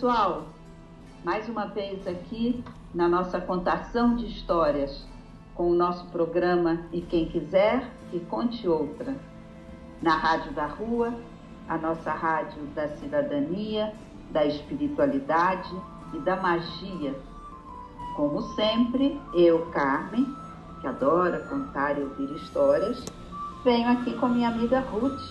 [0.00, 0.46] Pessoal!
[1.22, 2.64] Mais uma vez aqui
[2.94, 5.06] na nossa contação de histórias
[5.54, 9.14] com o nosso programa E Quem Quiser que Conte Outra,
[10.00, 11.12] na Rádio da Rua
[11.68, 13.92] a nossa rádio da cidadania,
[14.30, 15.70] da espiritualidade
[16.14, 17.14] e da magia.
[18.16, 20.34] Como sempre, eu, Carmen,
[20.80, 23.04] que adora contar e ouvir histórias,
[23.62, 25.30] venho aqui com minha amiga Ruth.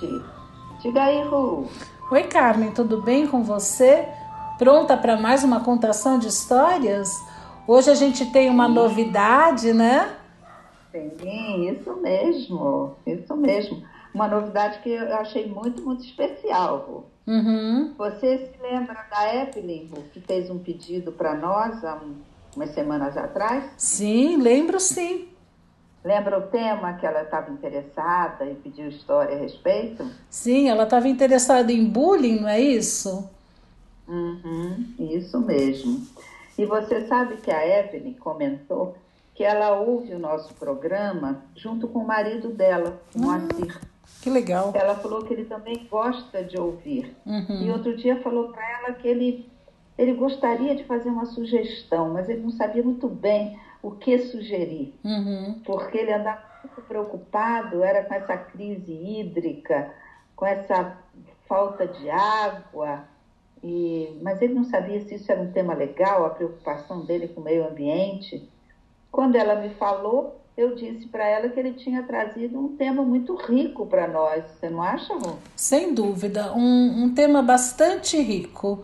[0.79, 1.67] Diga aí, Ru.
[2.11, 4.07] Oi, Carmen, tudo bem com você?
[4.59, 7.17] Pronta para mais uma contação de histórias?
[7.65, 8.73] Hoje a gente tem uma Sim.
[8.73, 10.17] novidade, né?
[10.91, 13.81] Sim, isso mesmo, isso mesmo
[14.13, 17.05] uma novidade que eu achei muito, muito especial.
[17.25, 17.93] Uhum.
[17.97, 22.15] Você se lembra da Evelyn, que fez um pedido para nós há um,
[22.53, 23.63] umas semanas atrás?
[23.77, 25.29] Sim, lembro sim.
[26.03, 30.05] Lembra o tema que ela estava interessada e pediu história a respeito?
[30.29, 33.38] Sim, ela estava interessada em bullying, não é isso?
[34.09, 36.05] Uhum, isso mesmo.
[36.57, 38.97] E você sabe que a Evelyn comentou
[39.33, 43.25] que ela ouve o nosso programa junto com o marido dela, o uhum.
[43.25, 43.79] Moacir.
[44.21, 44.73] Que legal.
[44.75, 47.15] Ela falou que ele também gosta de ouvir.
[47.25, 47.61] Uhum.
[47.61, 49.49] E outro dia falou para ela que ele,
[49.97, 54.93] ele gostaria de fazer uma sugestão, mas ele não sabia muito bem o que sugerir.
[55.05, 55.61] Uhum.
[55.63, 59.93] Porque ele andava muito preocupado, era com essa crise hídrica,
[60.35, 60.97] com essa
[61.47, 63.05] falta de água.
[63.63, 67.41] E, mas ele não sabia se isso era um tema legal, a preocupação dele com
[67.41, 68.47] o meio ambiente.
[69.11, 73.35] Quando ela me falou, eu disse para ela que ele tinha trazido um tema muito
[73.35, 74.43] rico para nós.
[74.51, 75.35] Você não acha, Rô?
[75.55, 78.83] Sem dúvida, um, um tema bastante rico.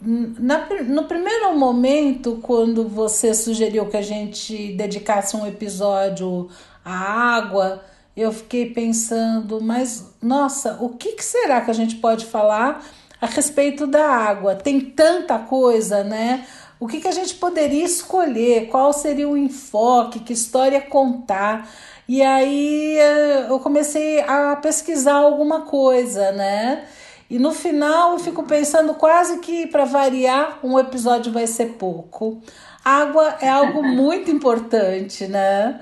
[0.00, 6.48] Na, no primeiro momento, quando você sugeriu que a gente dedicasse um episódio
[6.84, 7.82] à água,
[8.16, 12.84] eu fiquei pensando, mas nossa, o que, que será que a gente pode falar
[13.22, 14.56] a respeito da água?
[14.56, 16.44] Tem tanta coisa, né?
[16.80, 18.66] O que, que a gente poderia escolher?
[18.66, 20.18] Qual seria o enfoque?
[20.18, 21.70] Que história contar?
[22.08, 26.84] E aí eh, eu comecei a pesquisar alguma coisa, né?
[27.30, 32.42] E no final eu fico pensando quase que para variar um episódio vai ser pouco.
[32.84, 35.80] Água é algo muito importante, né?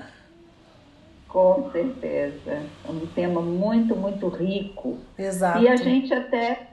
[1.27, 2.61] Com certeza.
[2.87, 4.99] É um tema muito, muito rico.
[5.17, 5.63] Exato.
[5.63, 6.70] E a gente até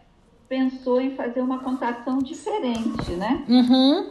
[0.49, 3.45] pensou em fazer uma contação diferente, né?
[3.49, 4.11] Uhum.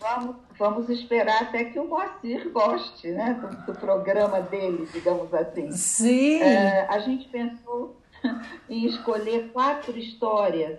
[0.00, 5.70] Vamos, vamos esperar até que o Moacir goste né, do, do programa dele, digamos assim.
[5.72, 6.40] Sim.
[6.40, 7.96] É, a gente pensou
[8.68, 10.78] em escolher quatro histórias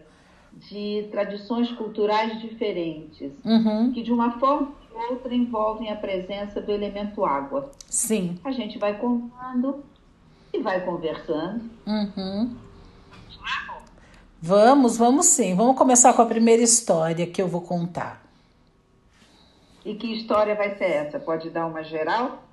[0.53, 3.91] de tradições culturais diferentes, uhum.
[3.91, 7.71] que de uma forma ou outra envolvem a presença do elemento água.
[7.87, 8.37] Sim.
[8.43, 9.83] A gente vai contando
[10.53, 11.69] e vai conversando.
[11.85, 12.55] Uhum.
[14.41, 15.53] Vamos, vamos sim.
[15.53, 18.21] Vamos começar com a primeira história que eu vou contar.
[19.83, 21.19] E que história vai ser essa?
[21.19, 22.43] Pode dar uma geral?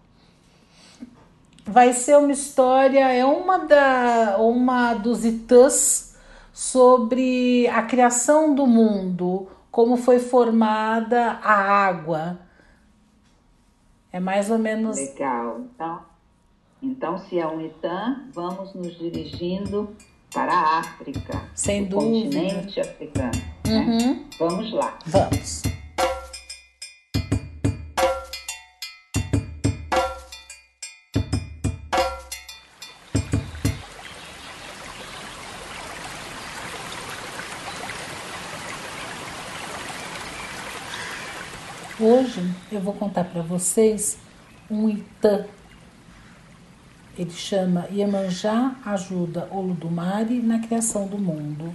[1.64, 6.16] Vai ser uma história, é uma da uma dos itãs
[6.52, 12.38] sobre a criação do mundo, como foi formada a água.
[14.12, 14.96] É mais ou menos.
[14.96, 15.60] Legal.
[15.60, 16.00] Então,
[16.82, 19.94] então se é um Itã, vamos nos dirigindo
[20.32, 21.42] para a África.
[21.54, 22.36] Sem dúvida.
[22.36, 23.42] Continente africano.
[23.66, 23.98] Uhum.
[23.98, 24.24] Né?
[24.38, 24.98] Vamos lá.
[25.06, 25.62] Vamos.
[41.98, 44.18] Hoje eu vou contar para vocês
[44.70, 45.46] um Itã.
[47.18, 51.72] Ele chama Iemanjá ajuda Oludumare na criação do mundo.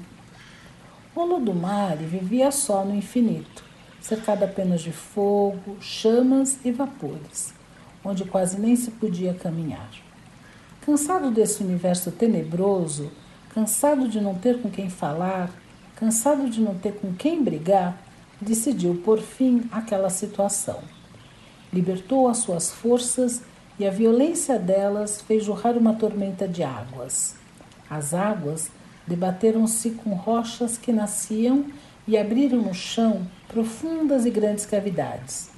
[1.16, 3.64] Oludumare vivia só no infinito,
[4.00, 7.56] cercado apenas de fogo, chamas e vapores,
[8.06, 9.90] onde quase nem se podia caminhar.
[10.82, 13.12] Cansado desse universo tenebroso,
[13.54, 15.50] cansado de não ter com quem falar,
[15.96, 18.00] cansado de não ter com quem brigar,
[18.40, 20.80] decidiu por fim aquela situação.
[21.74, 23.42] libertou as suas forças
[23.82, 27.34] e a violência delas fez jorrar uma tormenta de águas.
[27.90, 28.70] As águas
[29.08, 31.66] debateram-se com rochas que nasciam
[32.08, 35.50] e abriram no chão profundas e grandes cavidades.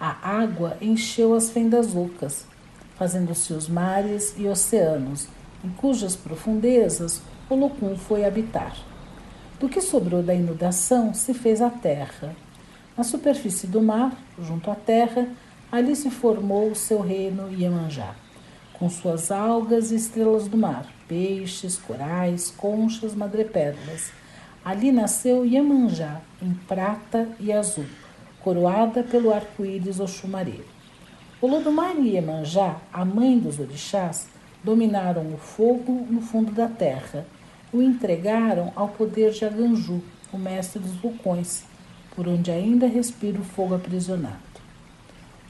[0.00, 2.44] A água encheu as fendas ocas,
[2.96, 5.28] fazendo-se os mares e oceanos,
[5.64, 8.76] em cujas profundezas o Locum foi habitar.
[9.60, 12.34] Do que sobrou da inundação se fez a terra.
[12.96, 15.28] Na superfície do mar, junto à terra,
[15.74, 18.14] ali se formou o seu reino Iemanjá,
[18.74, 24.12] com suas algas e estrelas do mar, peixes, corais, conchas, madrepérolas.
[24.64, 27.86] Ali nasceu Iemanjá, em prata e azul,
[28.40, 30.60] coroada pelo arco-íris Oxumaré.
[31.42, 34.28] Olodumare e Iemanjá, a mãe dos orixás,
[34.62, 37.26] dominaram o fogo no fundo da terra
[37.72, 40.00] o entregaram ao poder de Aganju,
[40.32, 41.64] o mestre dos vulcões,
[42.14, 44.53] por onde ainda respira o fogo aprisionado.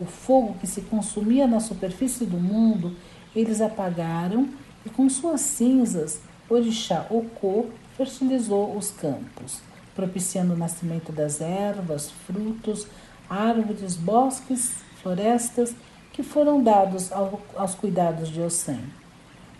[0.04, 2.94] O fogo que se consumia na superfície do mundo,
[3.34, 4.50] eles apagaram
[4.84, 9.62] e com suas cinzas, Orixá Okô fertilizou os campos,
[9.94, 12.86] propiciando o nascimento das ervas, frutos,
[13.30, 15.74] árvores, bosques, florestas
[16.12, 18.84] que foram dados ao, aos cuidados de Ossém.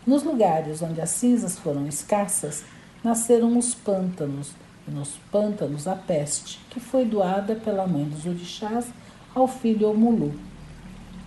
[0.07, 2.65] Nos lugares onde as cinzas foram escassas,
[3.03, 4.53] nasceram os pântanos,
[4.87, 8.85] e nos pântanos a peste, que foi doada pela mãe dos orixás
[9.35, 10.33] ao filho Omulu.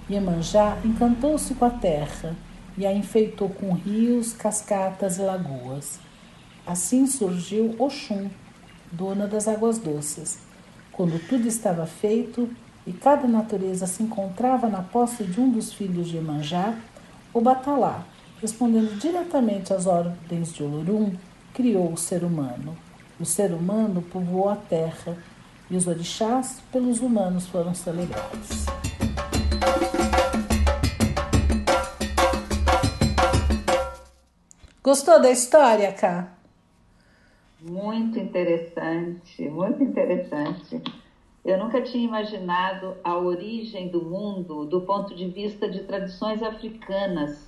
[0.10, 2.36] Iemanjá encantou-se com a terra
[2.78, 6.00] e a enfeitou com rios, cascatas e lagoas.
[6.66, 8.30] Assim surgiu Oxum,
[8.92, 10.40] dona das águas doces.
[10.92, 12.50] Quando tudo estava feito
[12.86, 16.74] e cada natureza se encontrava na posse de um dos filhos de Iemanjá,
[17.34, 18.06] o Batalá,
[18.42, 21.12] respondendo diretamente às ordens de Olorum,
[21.54, 22.78] criou o ser humano.
[23.20, 25.18] O ser humano povoou a terra
[25.70, 28.66] e os orixás pelos humanos foram celebrados.
[34.84, 36.34] Gostou da história, Cá?
[37.60, 40.82] Muito interessante, muito interessante.
[41.44, 47.48] Eu nunca tinha imaginado a origem do mundo do ponto de vista de tradições africanas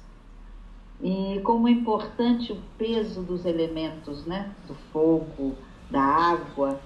[1.02, 4.54] e como é importante o peso dos elementos, né?
[4.68, 5.56] Do fogo,
[5.90, 6.80] da água.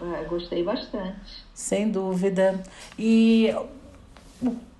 [0.00, 1.44] Eu gostei bastante.
[1.54, 2.62] Sem dúvida.
[2.98, 3.54] E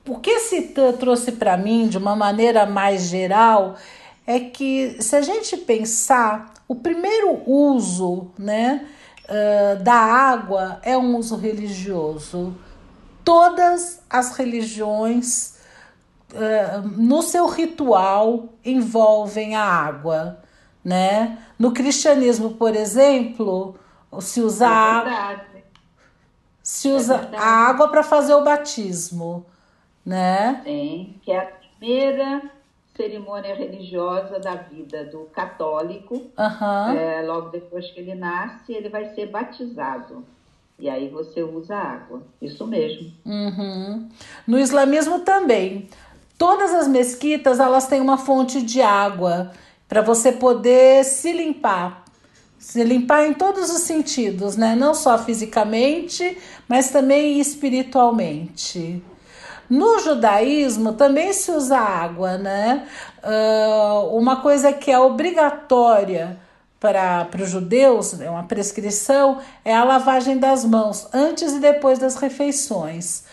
[0.06, 3.76] o que se trouxe para mim de uma maneira mais geral
[4.26, 8.86] é que se a gente pensar, o primeiro uso, né,
[9.24, 12.54] uh, da água é um uso religioso.
[13.24, 15.56] Todas as religiões
[16.32, 20.40] uh, no seu ritual envolvem a água,
[20.84, 21.38] né?
[21.58, 23.76] No cristianismo, por exemplo,
[24.20, 25.54] se usa, é
[26.62, 29.44] se usa é a água para fazer o batismo,
[30.04, 30.62] né?
[30.64, 32.42] Sim, que é a primeira
[32.96, 36.14] cerimônia religiosa da vida do católico.
[36.14, 36.96] Uhum.
[36.96, 40.24] É, logo depois que ele nasce, ele vai ser batizado.
[40.78, 42.22] E aí você usa água.
[42.40, 43.12] Isso mesmo.
[43.24, 44.08] Uhum.
[44.46, 45.88] No islamismo também.
[46.36, 49.52] Todas as mesquitas elas têm uma fonte de água
[49.88, 52.03] para você poder se limpar.
[52.64, 54.74] Se limpar em todos os sentidos, né?
[54.74, 59.04] Não só fisicamente, mas também espiritualmente.
[59.68, 62.88] No judaísmo também se usa água, né?
[63.22, 66.38] Uh, uma coisa que é obrigatória
[66.80, 72.16] para os judeus, é uma prescrição, é a lavagem das mãos antes e depois das
[72.16, 73.24] refeições.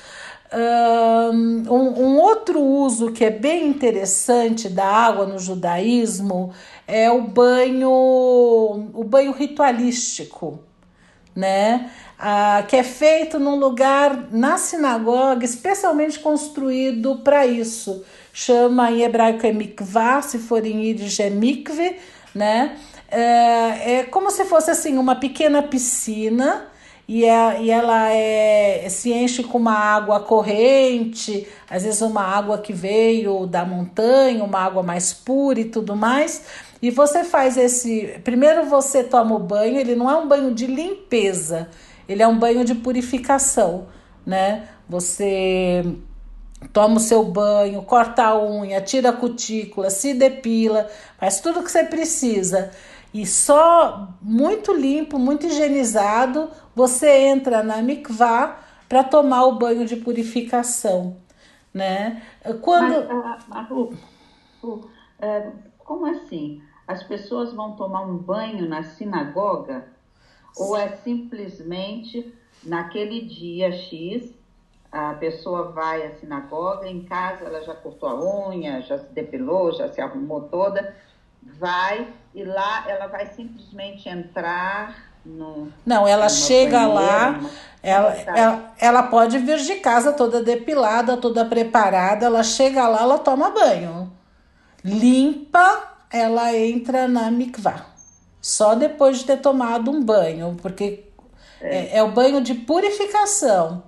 [0.53, 6.53] Um, um, outro uso que é bem interessante da água no judaísmo
[6.91, 10.60] é o banho, o banho ritualístico,
[11.33, 11.89] né?
[12.19, 18.03] Ah, que é feito num lugar na sinagoga especialmente construído para isso.
[18.33, 21.95] Chama em hebraico é mikvah, se for em íris é mikve,
[22.36, 22.77] né?
[23.10, 26.67] É, é como se fosse assim uma pequena piscina
[27.07, 32.57] e, é, e ela é, se enche com uma água corrente, às vezes uma água
[32.57, 36.43] que veio da montanha, uma água mais pura e tudo mais.
[36.81, 38.19] E você faz esse.
[38.23, 41.69] Primeiro você toma o banho, ele não é um banho de limpeza,
[42.07, 43.88] ele é um banho de purificação,
[44.25, 44.67] né?
[44.89, 45.83] Você
[46.73, 51.71] toma o seu banho, corta a unha, tira a cutícula, se depila, faz tudo que
[51.71, 52.71] você precisa.
[53.13, 58.57] E só muito limpo, muito higienizado, você entra na mikvah
[58.88, 61.17] para tomar o banho de purificação,
[61.73, 62.21] né?
[62.61, 63.07] Quando
[63.47, 63.93] Mas, uh,
[64.63, 66.61] uh, uh, como assim?
[66.91, 69.86] As pessoas vão tomar um banho na sinagoga
[70.57, 72.33] ou é simplesmente
[72.63, 74.33] naquele dia X
[74.91, 79.71] a pessoa vai à sinagoga, em casa ela já cortou a unha, já se depilou,
[79.71, 80.93] já se arrumou toda,
[81.41, 85.71] vai e lá ela vai simplesmente entrar no.
[85.86, 87.39] Não, ela chega lá,
[87.81, 93.17] ela, ela, ela pode vir de casa toda depilada, toda preparada, ela chega lá, ela
[93.17, 94.12] toma banho.
[94.83, 97.86] Limpa, ela entra na mikvah.
[98.41, 101.06] Só depois de ter tomado um banho, porque
[101.62, 103.84] é, é o banho de purificação.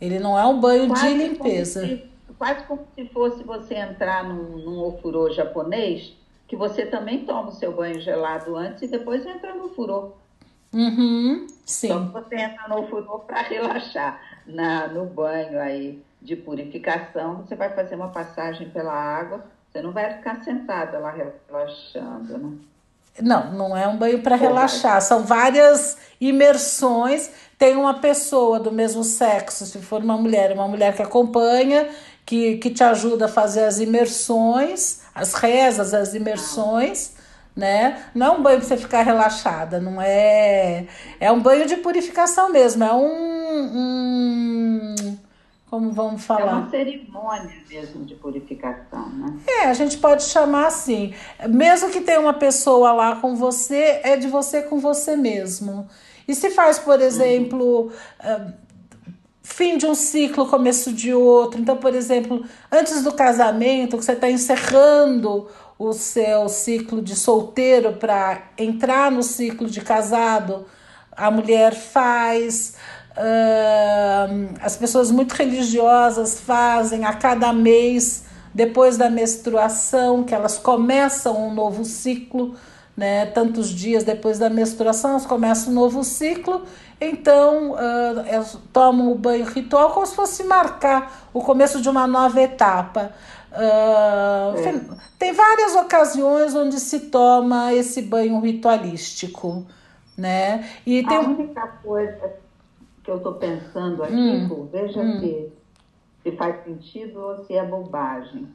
[0.00, 1.80] Ele não é um banho quase de limpeza.
[1.80, 6.14] Como se, quase como se fosse você entrar num, num ofurô japonês,
[6.46, 10.12] que você também toma o seu banho gelado antes e depois entra no furô.
[10.72, 11.86] Uhum, sim.
[11.86, 14.20] Então você entra no furô para relaxar.
[14.46, 19.92] Na, no banho aí de purificação, você vai fazer uma passagem pela água, você não
[19.92, 22.58] vai ficar sentada lá relaxando, né?
[23.20, 27.30] Não, não é um banho para relaxar, são várias imersões.
[27.58, 31.88] Tem uma pessoa do mesmo sexo, se for uma mulher, uma mulher que acompanha,
[32.24, 37.14] que, que te ajuda a fazer as imersões, as rezas, as imersões,
[37.56, 38.04] né?
[38.14, 40.86] Não é um banho para você ficar relaxada, não é.
[41.18, 45.18] É um banho de purificação mesmo, é um, um
[45.70, 46.50] como vamos falar?
[46.50, 49.38] É uma cerimônia mesmo de purificação, né?
[49.46, 51.14] É, a gente pode chamar assim.
[51.48, 55.86] Mesmo que tenha uma pessoa lá com você, é de você com você mesmo.
[56.26, 57.92] E se faz, por exemplo,
[58.24, 58.52] uhum.
[59.42, 61.60] fim de um ciclo, começo de outro.
[61.60, 65.48] Então, por exemplo, antes do casamento, que você está encerrando
[65.78, 70.66] o seu ciclo de solteiro para entrar no ciclo de casado,
[71.12, 72.74] a mulher faz
[73.18, 81.48] Uh, as pessoas muito religiosas fazem a cada mês, depois da menstruação, que elas começam
[81.48, 82.54] um novo ciclo,
[82.96, 83.26] né?
[83.26, 86.62] Tantos dias depois da menstruação, elas começam um novo ciclo.
[87.00, 92.06] Então, uh, elas tomam o banho ritual como se fosse marcar o começo de uma
[92.06, 93.12] nova etapa.
[93.50, 94.80] Uh, é.
[95.18, 99.66] Tem várias ocasiões onde se toma esse banho ritualístico,
[100.16, 100.68] né?
[100.86, 101.16] E tem...
[101.16, 102.47] A única coisa
[103.08, 104.68] que eu estou pensando aqui, hum.
[104.70, 105.18] veja hum.
[105.18, 105.50] se,
[106.22, 108.46] se faz sentido ou se é bobagem.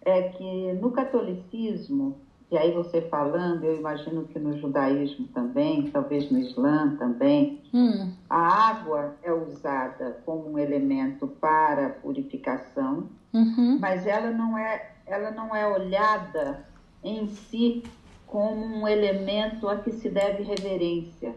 [0.00, 2.16] É que no catolicismo,
[2.50, 8.10] e aí você falando, eu imagino que no judaísmo também, talvez no islã também, hum.
[8.30, 13.78] a água é usada como um elemento para purificação, uhum.
[13.78, 16.64] mas ela não é, ela não é olhada
[17.04, 17.82] em si
[18.26, 21.34] como um elemento a que se deve reverência.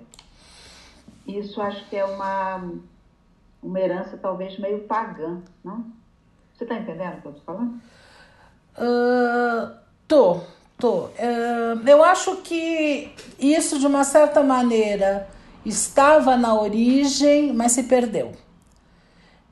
[1.28, 2.70] Isso acho que é uma,
[3.62, 5.86] uma herança talvez meio pagã, não?
[6.54, 7.82] Você está entendendo o que eu estou falando?
[8.78, 9.78] Uh,
[10.08, 10.42] tô,
[10.78, 11.06] tô.
[11.06, 15.28] Uh, eu acho que isso, de uma certa maneira,
[15.66, 18.34] estava na origem, mas se perdeu.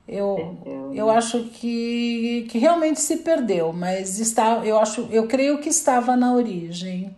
[0.08, 1.14] Eu, perdeu, eu né?
[1.14, 6.34] acho que, que realmente se perdeu, mas está, eu acho, eu creio que estava na
[6.34, 7.16] origem.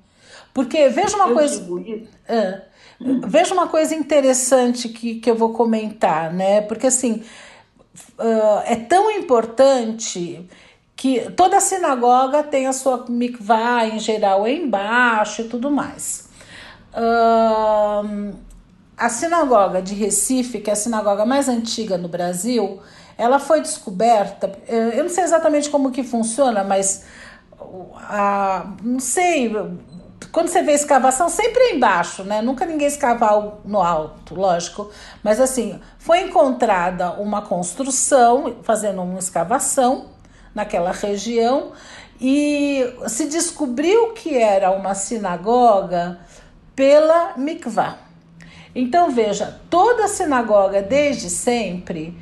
[0.54, 1.60] Porque veja uma eu coisa.
[1.60, 2.10] Digo isso.
[2.30, 6.62] Uh, Veja uma coisa interessante que, que eu vou comentar, né?
[6.62, 7.24] Porque assim
[8.20, 10.48] uh, é tão importante
[10.96, 16.30] que toda sinagoga tem a sua mikvah em geral embaixo e tudo mais.
[16.94, 18.34] Uh,
[18.96, 22.80] a sinagoga de Recife, que é a sinagoga mais antiga no Brasil,
[23.18, 24.52] ela foi descoberta.
[24.68, 27.04] Eu não sei exatamente como que funciona, mas
[27.98, 29.52] a, não sei
[30.34, 32.42] quando você vê escavação, sempre é embaixo, né?
[32.42, 34.90] Nunca ninguém escava no alto, lógico.
[35.22, 40.08] Mas assim, foi encontrada uma construção, fazendo uma escavação
[40.56, 41.74] naquela região,
[42.20, 46.20] e se descobriu que era uma sinagoga
[46.76, 48.00] pela mikvah.
[48.74, 52.18] Então veja, toda sinagoga desde sempre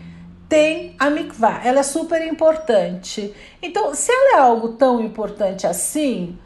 [0.50, 3.34] tem a mikvah, ela é super importante.
[3.62, 6.38] Então, se ela é algo tão importante assim,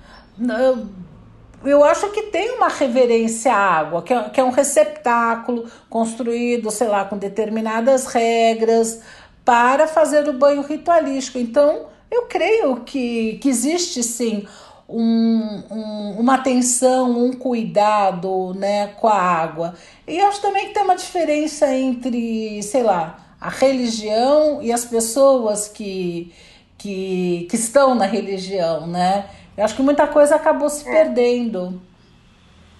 [1.65, 6.69] eu acho que tem uma reverência à água, que é, que é um receptáculo construído,
[6.72, 9.01] sei lá, com determinadas regras
[9.43, 11.38] para fazer o banho ritualístico.
[11.38, 14.48] Então, eu creio que, que existe sim
[14.88, 19.74] um, um, uma atenção, um cuidado né, com a água.
[20.07, 25.67] E acho também que tem uma diferença entre, sei lá, a religião e as pessoas
[25.67, 26.34] que,
[26.77, 29.25] que, que estão na religião, né?
[29.57, 30.91] Eu acho que muita coisa acabou se é.
[30.91, 31.81] perdendo.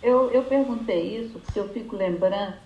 [0.04, 2.58] Eu, eu perguntei isso porque eu fico lembrando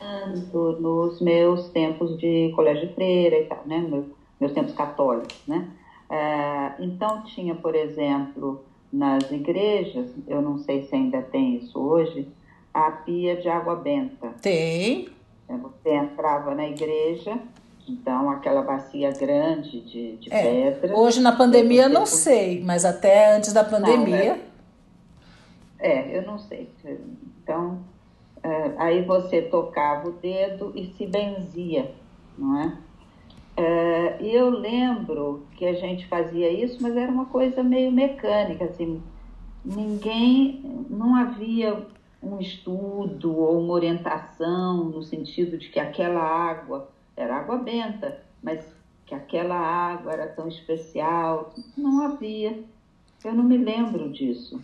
[0.79, 3.77] nos meus tempos de colégio de freira e tal, né?
[3.77, 4.05] Meus,
[4.39, 5.69] meus tempos católicos, né?
[6.09, 12.27] É, então tinha, por exemplo, nas igrejas, eu não sei se ainda tem isso hoje,
[12.73, 14.33] a pia de água benta.
[14.41, 15.07] Tem.
[15.47, 17.39] Você entrava na igreja,
[17.89, 20.95] Então, aquela bacia grande de, de é, pedra.
[20.95, 24.35] Hoje na pandemia não sei, mas até antes da pandemia.
[24.35, 24.41] Não,
[25.79, 26.69] é, eu não sei.
[27.41, 27.79] Então,
[28.43, 31.91] é, aí você tocava o dedo e se benzia,
[32.37, 32.77] não é?
[33.57, 34.17] é?
[34.21, 39.01] E eu lembro que a gente fazia isso, mas era uma coisa meio mecânica, assim,
[39.65, 41.85] ninguém, não havia
[42.21, 46.89] um estudo ou uma orientação no sentido de que aquela água
[47.19, 48.63] era água benta, mas
[49.05, 52.57] que aquela água era tão especial, não havia.
[53.23, 54.61] Eu não me lembro disso.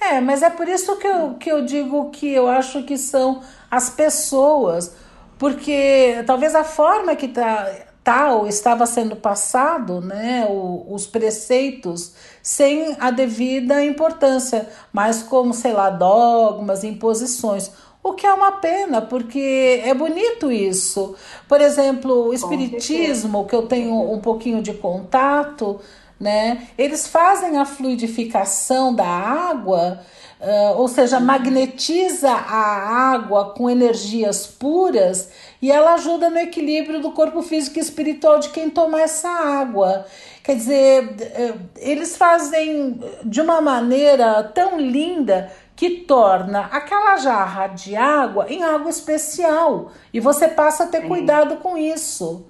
[0.00, 3.42] É, mas é por isso que eu, que eu digo que eu acho que são
[3.70, 4.96] as pessoas,
[5.38, 7.68] porque talvez a forma que tá,
[8.04, 15.72] tal estava sendo passado, né, o, os preceitos, sem a devida importância, mas como, sei
[15.72, 17.72] lá, dogmas, imposições.
[18.02, 21.14] O que é uma pena, porque é bonito isso.
[21.46, 25.78] Por exemplo, o espiritismo, que eu tenho um pouquinho de contato,
[26.18, 26.66] né?
[26.78, 30.00] Eles fazem a fluidificação da água,
[30.40, 35.30] uh, ou seja, magnetiza a água com energias puras
[35.60, 40.06] e ela ajuda no equilíbrio do corpo físico e espiritual de quem toma essa água.
[40.42, 48.52] Quer dizer, eles fazem de uma maneira tão linda que torna aquela jarra de água
[48.52, 51.08] em água especial e você passa a ter Sim.
[51.08, 52.46] cuidado com isso,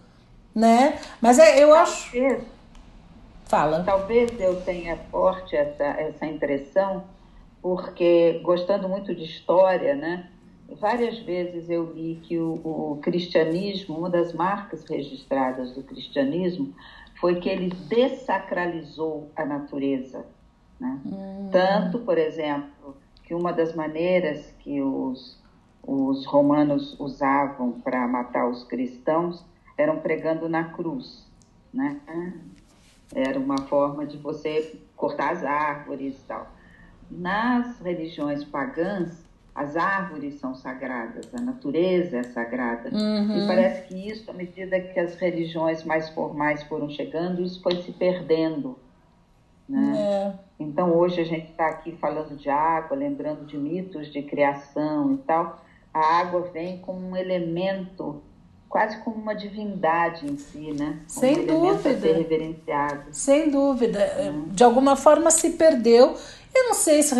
[0.53, 0.99] né?
[1.21, 2.11] Mas é, eu acho
[3.45, 3.85] Fala.
[3.85, 7.05] Talvez eu tenha forte essa, essa impressão,
[7.63, 10.29] porque gostando muito de história, né?
[10.81, 16.75] Várias vezes eu li que o, o cristianismo, uma das marcas registradas do cristianismo,
[17.21, 20.27] foi que ele dessacralizou a natureza.
[20.81, 20.99] Né?
[21.07, 21.49] Hum.
[21.53, 22.97] Tanto, por exemplo,
[23.31, 25.39] que uma das maneiras que os,
[25.87, 29.45] os romanos usavam para matar os cristãos
[29.79, 31.31] eram pregando na cruz.
[31.73, 32.01] Né?
[33.15, 36.51] Era uma forma de você cortar as árvores e tal.
[37.09, 42.91] Nas religiões pagãs, as árvores são sagradas, a natureza é sagrada.
[42.93, 43.45] Uhum.
[43.45, 47.81] E parece que isso, à medida que as religiões mais formais foram chegando, isso foi
[47.83, 48.77] se perdendo.
[49.71, 49.97] Né?
[49.97, 50.33] É.
[50.59, 55.19] Então, hoje a gente está aqui falando de água, lembrando de mitos de criação e
[55.19, 55.63] tal.
[55.95, 58.23] A água vem como um elemento
[58.69, 61.01] quase como uma divindade em si, né?
[61.09, 62.01] Como Sem um dúvida.
[62.01, 63.03] ser reverenciado.
[63.11, 63.99] Sem dúvida.
[64.21, 64.49] Hum.
[64.49, 66.15] De alguma forma se perdeu.
[66.55, 67.15] Eu não sei se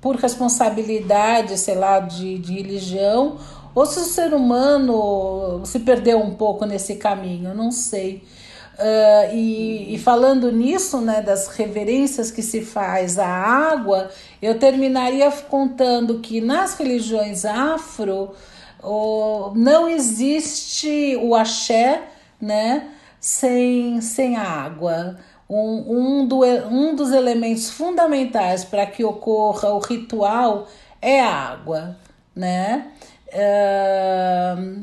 [0.00, 3.38] por responsabilidade, sei lá, de, de religião,
[3.74, 8.24] ou se o ser humano se perdeu um pouco nesse caminho, eu não sei.
[8.74, 15.30] Uh, e, e, falando nisso, né, das reverências que se faz à água, eu terminaria
[15.30, 18.34] contando que nas religiões afro,
[18.82, 22.02] Oh, não existe o axé
[22.40, 25.18] né, sem, sem a água.
[25.48, 25.84] Um,
[26.20, 30.66] um, do, um dos elementos fundamentais para que ocorra o ritual
[31.00, 31.96] é a água,
[32.34, 32.90] né?
[33.28, 34.82] Uh,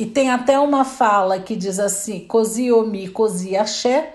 [0.00, 4.14] e tem até uma fala que diz assim: cozi omi, cozi axé,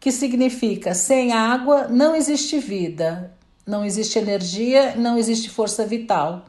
[0.00, 3.32] que significa sem água não existe vida,
[3.64, 6.46] não existe energia, não existe força vital.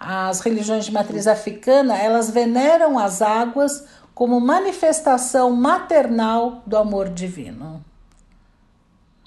[0.00, 7.80] As religiões de matriz africana, elas veneram as águas como manifestação maternal do amor divino.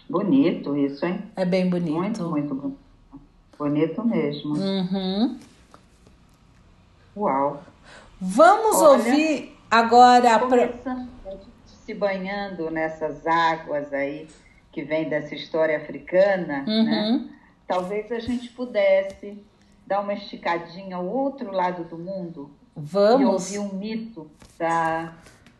[0.09, 1.23] Bonito isso, hein?
[1.37, 1.93] É bem bonito.
[1.93, 2.79] Muito, muito bonito.
[3.57, 4.55] Bonito mesmo.
[4.57, 5.37] Uhum.
[7.15, 7.63] Uau.
[8.21, 10.39] Vamos Olha, ouvir agora.
[10.39, 11.09] Começando,
[11.65, 14.27] se banhando nessas águas aí
[14.71, 16.83] que vem dessa história africana, uhum.
[16.83, 17.29] né?
[17.67, 19.43] Talvez a gente pudesse
[19.85, 23.51] dar uma esticadinha ao outro lado do mundo Vamos.
[23.51, 25.13] e ouvir um mito da,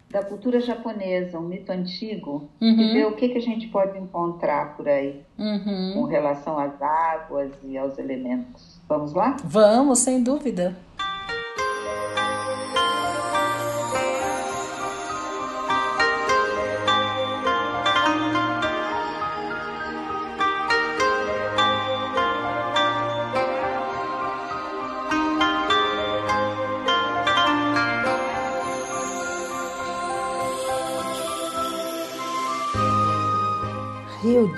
[0.10, 2.80] da cultura japonesa, um mito antigo, uhum.
[2.80, 5.93] e ver o que, que a gente pode encontrar por aí uhum.
[5.95, 8.80] com relação às águas e aos elementos.
[8.88, 9.38] Vamos lá?
[9.43, 10.76] Vamos, sem dúvida.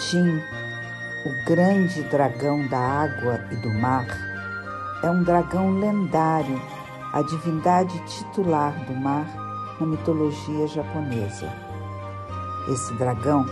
[0.10, 0.42] Jin,
[1.26, 4.08] o grande dragão da água e do mar,
[5.04, 6.60] é um dragão lendário,
[7.14, 9.28] a divindade titular do mar
[9.80, 11.54] na mitologia japonesa.
[12.68, 13.46] Esse dragão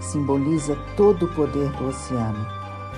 [0.00, 2.44] simboliza todo o poder do oceano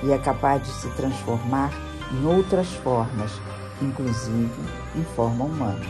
[0.02, 1.70] e é capaz de se transformar
[2.12, 3.30] em outras formas,
[3.82, 4.50] inclusive
[4.94, 5.84] em forma humana.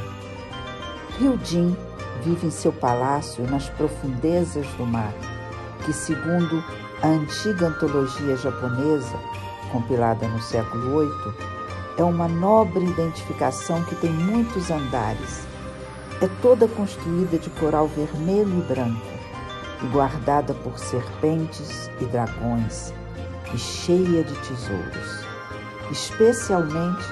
[1.18, 1.76] Ryujin
[2.24, 5.14] vive em seu palácio nas profundezas do mar,
[5.84, 6.62] que, segundo
[7.02, 9.18] a antiga antologia japonesa,
[9.70, 11.34] compilada no século VIII,
[11.98, 15.46] é uma nobre identificação que tem muitos andares.
[16.22, 19.06] É toda construída de coral vermelho e branco
[19.82, 22.92] e guardada por serpentes e dragões
[23.52, 25.24] e cheia de tesouros,
[25.90, 27.06] especialmente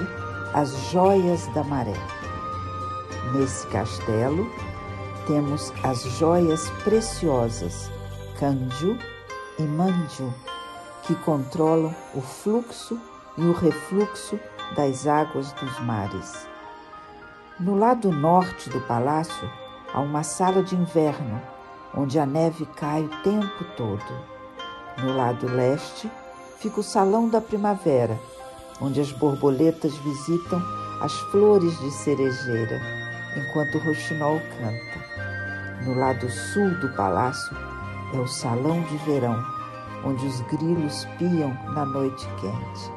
[0.53, 1.97] as joias da maré.
[3.33, 4.49] Nesse castelo
[5.27, 7.91] temos as joias preciosas
[8.39, 8.97] Kanju
[9.57, 10.33] e Manju,
[11.03, 12.99] que controlam o fluxo
[13.37, 14.39] e o refluxo
[14.75, 16.47] das águas dos mares.
[17.59, 19.49] No lado norte do palácio
[19.93, 21.41] há uma sala de inverno,
[21.95, 24.03] onde a neve cai o tempo todo.
[24.97, 26.11] No lado leste
[26.57, 28.19] fica o salão da primavera,
[28.81, 30.61] onde as borboletas visitam
[31.01, 32.81] as flores de cerejeira,
[33.37, 35.85] enquanto o roxinol canta.
[35.85, 37.55] No lado sul do palácio
[38.13, 39.43] é o salão de verão,
[40.03, 42.91] onde os grilos piam na noite quente.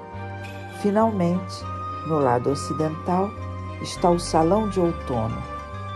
[0.83, 1.64] Finalmente,
[2.07, 3.31] no lado ocidental,
[3.83, 5.42] está o salão de outono,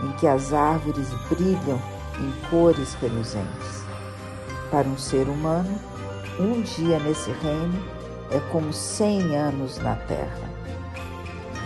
[0.03, 1.79] em que as árvores brilham
[2.19, 3.83] em cores reluzentes.
[4.69, 5.79] Para um ser humano,
[6.39, 7.79] um dia nesse reino
[8.31, 10.49] é como cem anos na terra.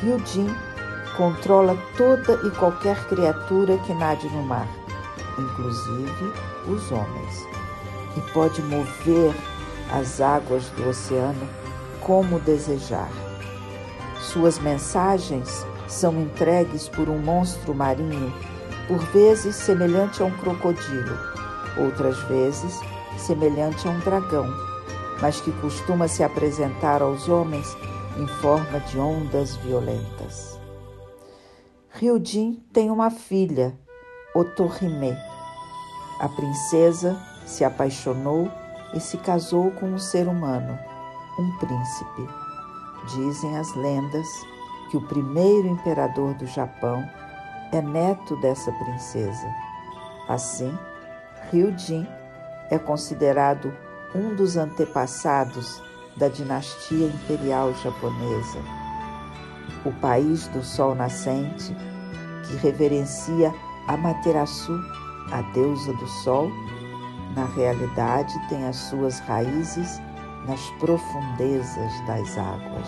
[0.01, 0.53] Ryujin
[1.15, 4.67] controla toda e qualquer criatura que nade no mar,
[5.38, 6.34] inclusive
[6.67, 7.47] os homens,
[8.15, 9.34] e pode mover
[9.91, 11.47] as águas do oceano
[12.02, 13.10] como desejar.
[14.19, 18.34] Suas mensagens são entregues por um monstro marinho,
[18.88, 21.17] por vezes semelhante a um crocodilo,
[21.78, 22.80] outras vezes
[23.17, 24.47] semelhante a um dragão,
[25.21, 27.76] mas que costuma se apresentar aos homens
[28.17, 30.60] em forma de ondas violentas.
[31.89, 33.78] Ryujin tem uma filha,
[34.33, 35.17] Otohime.
[36.19, 38.51] A princesa se apaixonou
[38.93, 40.77] e se casou com um ser humano,
[41.39, 42.27] um príncipe.
[43.07, 44.27] Dizem as lendas
[44.91, 47.03] que o primeiro imperador do Japão
[47.71, 49.47] é neto dessa princesa.
[50.27, 50.77] Assim,
[51.51, 52.05] Ryujin
[52.69, 53.73] é considerado
[54.13, 55.81] um dos antepassados
[56.17, 58.59] da dinastia imperial japonesa.
[59.85, 61.75] O país do sol nascente,
[62.45, 63.53] que reverencia
[63.88, 64.80] Amaterasu,
[65.32, 66.52] a deusa do sol,
[67.36, 70.02] na realidade tem as suas raízes
[70.45, 72.88] nas profundezas das águas.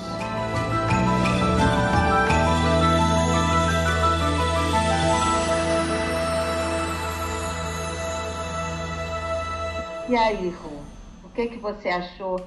[10.09, 10.79] E aí, Ru,
[11.23, 12.39] o que, que você achou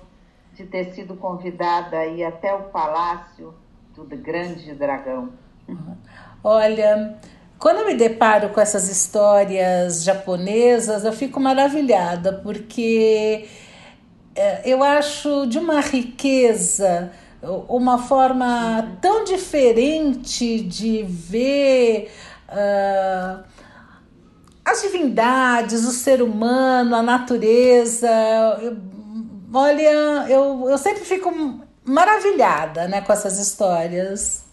[0.52, 3.54] de ter sido convidada aí até o palácio
[3.94, 5.30] do Grande Dragão?
[6.42, 7.20] Olha,
[7.62, 13.48] quando eu me deparo com essas histórias japonesas, eu fico maravilhada, porque
[14.34, 17.12] é, eu acho de uma riqueza,
[17.68, 22.10] uma forma tão diferente de ver
[22.48, 23.44] uh,
[24.64, 28.10] as divindades, o ser humano, a natureza.
[28.60, 28.76] Eu,
[29.54, 31.32] olha, eu, eu sempre fico
[31.84, 34.46] maravilhada né, com essas histórias.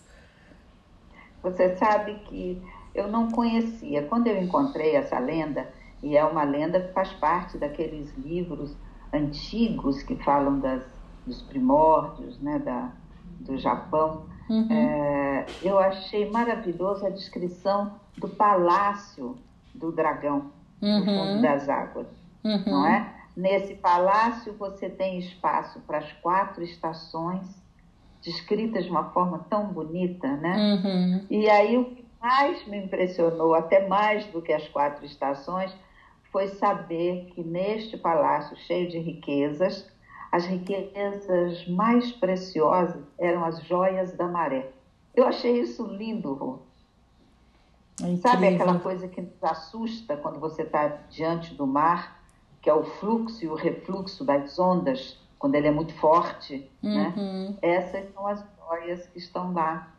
[1.42, 2.62] Você sabe que
[3.00, 4.04] eu não conhecia.
[4.04, 5.68] Quando eu encontrei essa lenda,
[6.02, 8.76] e é uma lenda que faz parte daqueles livros
[9.14, 10.84] antigos que falam das,
[11.26, 12.92] dos primórdios né, da,
[13.40, 14.68] do Japão, uhum.
[14.72, 19.38] é, eu achei maravilhosa a descrição do palácio
[19.74, 21.00] do dragão, uhum.
[21.00, 22.08] no fundo das águas,
[22.44, 22.64] uhum.
[22.66, 23.16] não é?
[23.36, 27.48] Nesse palácio você tem espaço para as quatro estações,
[28.22, 30.58] descritas de uma forma tão bonita, né?
[30.84, 31.26] Uhum.
[31.30, 35.76] E aí o que mais me impressionou, até mais do que as quatro estações,
[36.32, 39.90] foi saber que neste palácio cheio de riquezas,
[40.32, 44.72] as riquezas mais preciosas eram as joias da maré.
[45.16, 46.60] Eu achei isso lindo, Rô.
[48.02, 52.22] É Sabe aquela coisa que nos assusta quando você está diante do mar,
[52.62, 57.14] que é o fluxo e o refluxo das ondas, quando ele é muito forte, né?
[57.16, 57.50] uhum.
[57.50, 57.58] né?
[57.62, 59.92] Essas são as joias que estão lá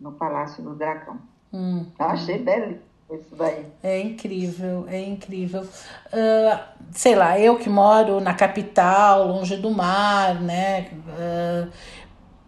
[0.00, 1.18] no Palácio do Dragão.
[1.52, 3.66] Hum, achei belíssimo isso daí.
[3.82, 5.62] É incrível, é incrível.
[5.62, 6.58] Uh,
[6.92, 10.88] sei lá, eu que moro na capital, longe do mar, né?
[11.08, 11.70] Uh,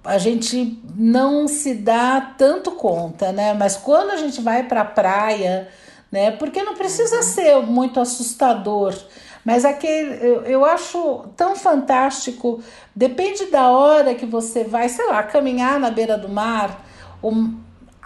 [0.04, 3.54] a gente não se dá tanto conta, né?
[3.54, 5.68] Mas quando a gente vai para a praia,
[6.10, 6.30] né?
[6.32, 7.22] Porque não precisa uhum.
[7.22, 8.94] ser muito assustador,
[9.44, 12.62] mas aquele eu, eu acho tão fantástico.
[12.94, 16.84] Depende da hora que você vai, sei lá, caminhar na beira do mar.
[17.22, 17.30] O,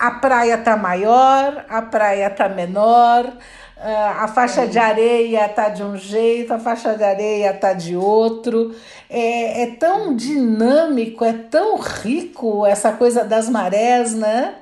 [0.06, 3.32] a praia tá maior, a praia tá menor,
[3.78, 7.96] ah, a faixa de areia tá de um jeito, a faixa de areia tá de
[7.96, 8.74] outro.
[9.08, 14.56] É, é tão dinâmico, é tão rico essa coisa das marés, né?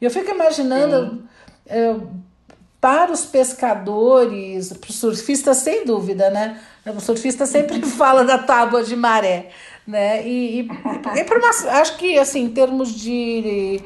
[0.00, 1.24] Eu fico imaginando
[1.66, 1.94] é,
[2.80, 6.58] para os pescadores, para os surfistas, sem dúvida, né?
[6.86, 9.50] O surfista sempre fala da tábua de maré,
[9.86, 10.26] né?
[10.26, 13.82] E, e, e uma, acho que, assim, em termos de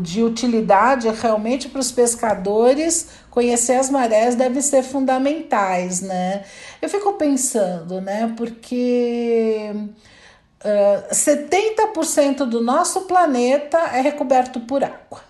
[0.00, 6.44] de utilidade realmente para os pescadores, conhecer as marés deve ser fundamentais, né?
[6.80, 8.32] Eu fico pensando, né?
[8.36, 9.70] Porque
[10.64, 15.20] uh, 70% do nosso planeta é recoberto por água,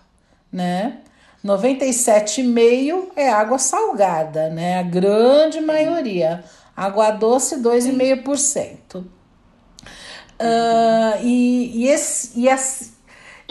[0.53, 0.99] né?
[1.45, 4.79] 97,5% é água salgada, né?
[4.79, 6.43] A grande maioria.
[6.75, 9.05] Água doce, 2,5%.
[10.35, 12.49] Uh, e, e, esse, e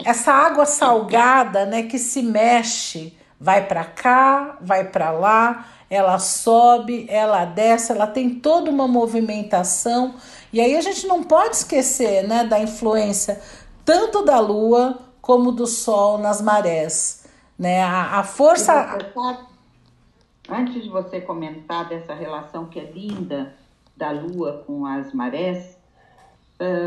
[0.04, 7.06] essa água salgada, né, que se mexe, vai para cá, vai para lá, ela sobe,
[7.08, 10.14] ela desce, ela tem toda uma movimentação.
[10.52, 13.40] E aí a gente não pode esquecer, né, da influência
[13.84, 17.26] tanto da lua como do sol nas marés,
[17.58, 17.82] né?
[17.82, 18.98] A, a força
[20.48, 23.54] Antes de você comentar dessa relação que é linda
[23.96, 25.78] da lua com as marés,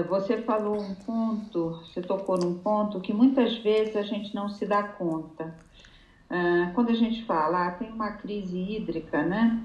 [0.07, 4.65] você falou um ponto, você tocou num ponto que muitas vezes a gente não se
[4.65, 5.53] dá conta.
[6.29, 9.61] Uh, quando a gente fala, ah, tem uma crise hídrica, né?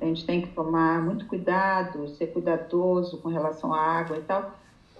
[0.00, 4.52] A gente tem que tomar muito cuidado, ser cuidadoso com relação à água e tal.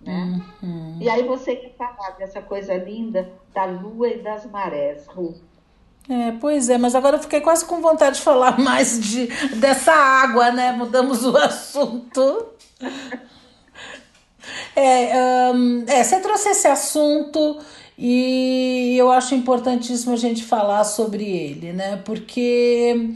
[0.00, 0.40] Né?
[0.62, 0.98] Uhum.
[1.00, 5.34] E aí você quer falar dessa coisa linda da lua e das marés, Ru.
[6.08, 9.26] É, pois é, mas agora eu fiquei quase com vontade de falar mais de,
[9.56, 10.72] dessa água, né?
[10.72, 12.46] Mudamos o assunto.
[14.76, 17.58] É, um, é, você trouxe esse assunto
[17.96, 22.00] e eu acho importantíssimo a gente falar sobre ele, né?
[22.04, 23.14] Porque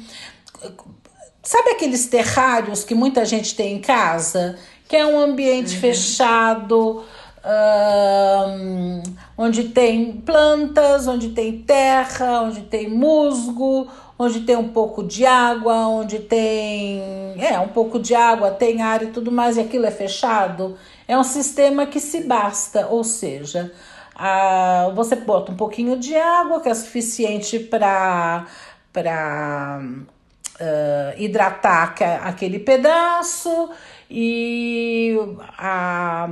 [1.42, 5.80] sabe aqueles terrários que muita gente tem em casa, que é um ambiente uhum.
[5.80, 7.04] fechado,
[7.44, 9.02] um,
[9.36, 13.86] onde tem plantas, onde tem terra, onde tem musgo,
[14.22, 19.02] onde tem um pouco de água, onde tem é um pouco de água, tem ar
[19.02, 20.76] e tudo mais, e aquilo é fechado.
[21.08, 23.72] É um sistema que se basta, ou seja,
[24.14, 28.44] a, você bota um pouquinho de água que é suficiente para
[28.92, 33.70] para uh, hidratar aquele pedaço
[34.10, 35.16] e
[35.56, 36.28] a,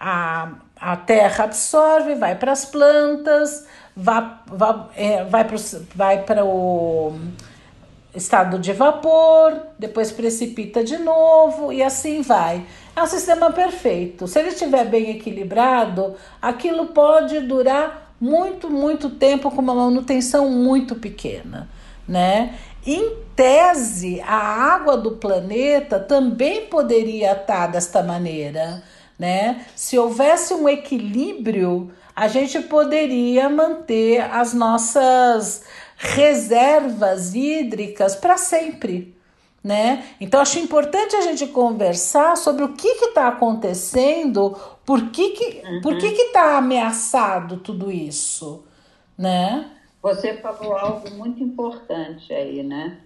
[0.00, 3.66] a, a terra absorve, vai para as plantas,
[3.98, 5.56] vai, vai, é, vai para
[5.94, 7.12] vai o
[8.14, 12.64] estado de vapor, depois precipita de novo e assim vai.
[12.94, 14.28] É um sistema perfeito.
[14.28, 20.94] Se ele estiver bem equilibrado, aquilo pode durar muito, muito tempo com uma manutenção muito
[20.94, 21.68] pequena,
[22.06, 22.54] né?
[22.86, 28.82] Em tese, a água do planeta também poderia estar desta maneira,
[29.18, 29.64] né?
[29.76, 35.64] Se houvesse um equilíbrio, a gente poderia manter as nossas
[35.96, 39.16] reservas hídricas para sempre
[39.62, 40.04] né?
[40.20, 45.80] Então acho importante a gente conversar sobre o que está acontecendo, por que que, uhum.
[45.82, 48.64] por que que está ameaçado tudo isso,
[49.18, 49.68] né?
[50.00, 52.98] Você falou algo muito importante aí, né?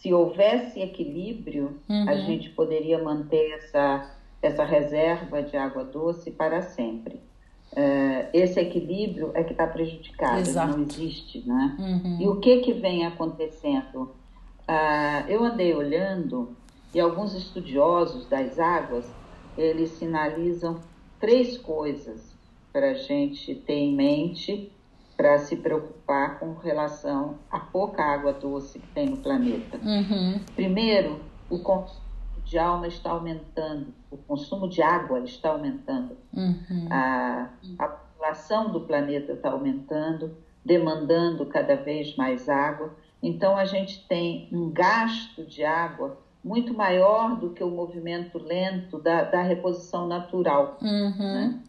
[0.00, 2.08] se houvesse equilíbrio, Uhum.
[2.08, 7.20] a gente poderia manter essa, essa reserva de água doce para sempre.
[7.76, 10.76] Eh, esse equilíbrio é que está prejudicado, Exato.
[10.76, 11.76] não existe, né?
[11.78, 12.18] Uhum.
[12.20, 14.10] E o que que vem acontecendo?
[14.66, 16.56] Ah, eu andei olhando
[16.92, 19.08] e alguns estudiosos das águas
[19.56, 20.80] eles sinalizam
[21.20, 22.34] três coisas
[22.72, 24.72] para a gente ter em mente
[25.16, 29.78] para se preocupar com relação à pouca água doce que tem no planeta.
[29.84, 30.40] Uhum.
[30.56, 32.00] Primeiro, o consumo
[32.44, 36.16] de alma está aumentando, o consumo de água está aumentando.
[36.34, 36.88] Uhum.
[36.90, 42.94] A, a população do planeta está aumentando, demandando cada vez mais água.
[43.22, 48.98] Então, a gente tem um gasto de água muito maior do que o movimento lento
[48.98, 50.78] da, da reposição natural.
[50.80, 51.18] Uhum.
[51.18, 51.60] Né?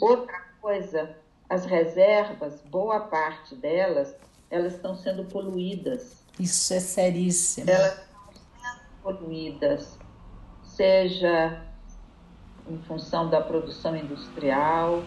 [0.00, 1.14] Outra coisa,
[1.48, 4.16] as reservas, boa parte delas,
[4.50, 6.24] elas estão sendo poluídas.
[6.40, 7.70] Isso é seríssimo.
[7.70, 9.98] Elas estão sendo poluídas,
[10.64, 11.62] seja
[12.68, 15.02] em função da produção industrial,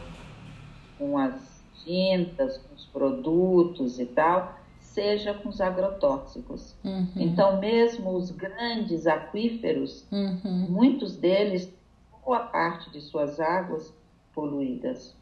[0.98, 6.76] com as tintas, com os produtos e tal, seja com os agrotóxicos.
[6.84, 7.08] Uhum.
[7.15, 10.67] Então, mesmo os grandes aquíferos, Uhum.
[10.70, 11.72] muitos deles,
[12.26, 13.93] boa parte de suas águas
[14.34, 15.15] poluídas.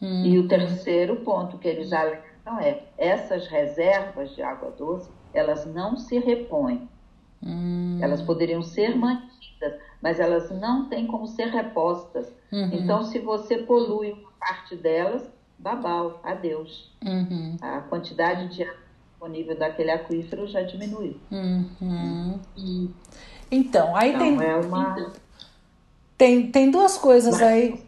[0.00, 0.24] Uhum.
[0.26, 5.96] E o terceiro ponto que eles alertam é essas reservas de água doce, elas não
[5.96, 6.88] se repõem.
[7.42, 7.98] Uhum.
[8.02, 9.29] Elas poderiam ser mantidas,
[10.00, 12.26] mas elas não têm como ser repostas.
[12.52, 12.70] Uhum.
[12.72, 15.22] Então, se você polui uma parte delas,
[15.58, 16.90] babau, adeus.
[17.04, 17.56] Uhum.
[17.60, 21.16] A quantidade de água disponível daquele aquífero já diminuiu.
[21.30, 22.40] Uhum.
[23.50, 25.12] Então, aí Então, tem, é uma
[26.16, 27.82] tem, tem duas coisas aí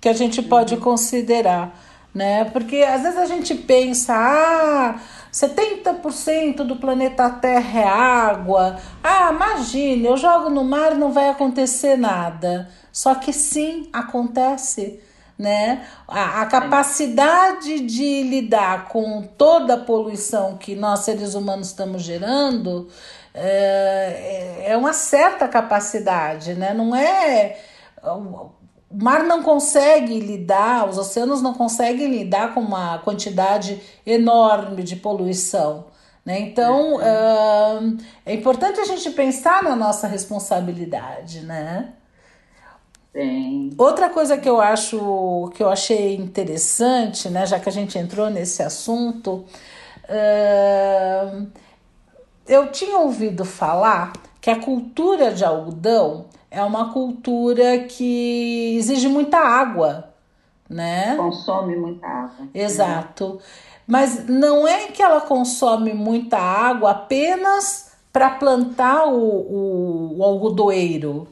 [0.00, 1.78] que a gente pode considerar,
[2.14, 2.44] né?
[2.46, 5.00] Porque às vezes a gente pensa, ah,
[5.32, 8.76] 70% do planeta Terra é água.
[9.02, 12.68] Ah, imagine, eu jogo no mar não vai acontecer nada.
[12.92, 15.00] Só que sim, acontece,
[15.38, 15.86] né?
[16.08, 22.88] A, a capacidade de lidar com toda a poluição que nós seres humanos estamos gerando
[23.32, 26.74] é, é uma certa capacidade, né?
[26.74, 27.56] Não é
[28.90, 34.96] o mar não consegue lidar, os oceanos não conseguem lidar com uma quantidade enorme de
[34.96, 35.86] poluição.
[36.24, 36.40] Né?
[36.40, 37.96] Então uhum.
[38.26, 41.92] é importante a gente pensar na nossa responsabilidade, né?
[43.12, 43.70] Sim.
[43.78, 48.30] Outra coisa que eu acho que eu achei interessante, né, já que a gente entrou
[48.30, 49.44] nesse assunto,
[50.04, 51.46] uh,
[52.46, 59.38] eu tinha ouvido falar que a cultura de algodão é uma cultura que exige muita
[59.38, 60.12] água,
[60.68, 61.16] né?
[61.16, 62.48] Consome muita água.
[62.52, 63.40] Exato.
[63.86, 71.28] Mas não é que ela consome muita água apenas para plantar o, o, o algodoeiro.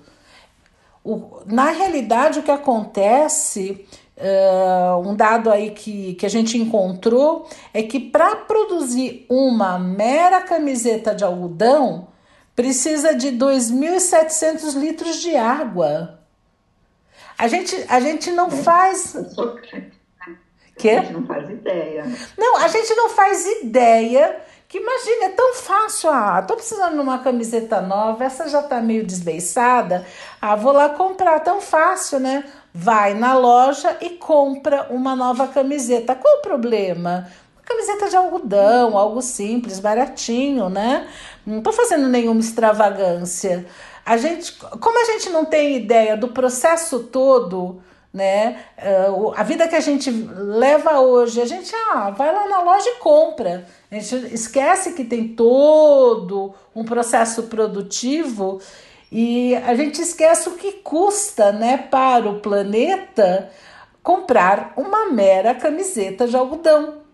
[1.04, 7.48] O, na realidade, o que acontece, uh, um dado aí que, que a gente encontrou,
[7.72, 12.08] é que para produzir uma mera camiseta de algodão,
[12.58, 16.18] precisa de 2.700 litros de água.
[17.38, 19.14] A gente, a gente não faz.
[20.76, 20.90] Que?
[20.90, 22.04] A gente não faz ideia.
[22.36, 24.42] Não, a gente não faz ideia.
[24.66, 26.10] Que imagina, é tão fácil.
[26.10, 30.04] Ah, tô precisando de uma camiseta nova, essa já tá meio desbeiçada.
[30.42, 32.44] Ah, vou lá comprar, tão fácil, né?
[32.74, 36.16] Vai na loja e compra uma nova camiseta.
[36.16, 37.30] Qual o problema?
[37.68, 41.06] Camiseta de algodão, algo simples, baratinho, né?
[41.44, 43.66] Não tô fazendo nenhuma extravagância.
[44.04, 48.64] A gente, como a gente não tem ideia do processo todo, né?
[49.36, 52.94] A vida que a gente leva hoje, a gente ah, vai lá na loja e
[52.96, 53.66] compra.
[53.90, 58.60] A gente esquece que tem todo um processo produtivo
[59.12, 63.50] e a gente esquece o que custa, né, para o planeta
[64.02, 67.07] comprar uma mera camiseta de algodão.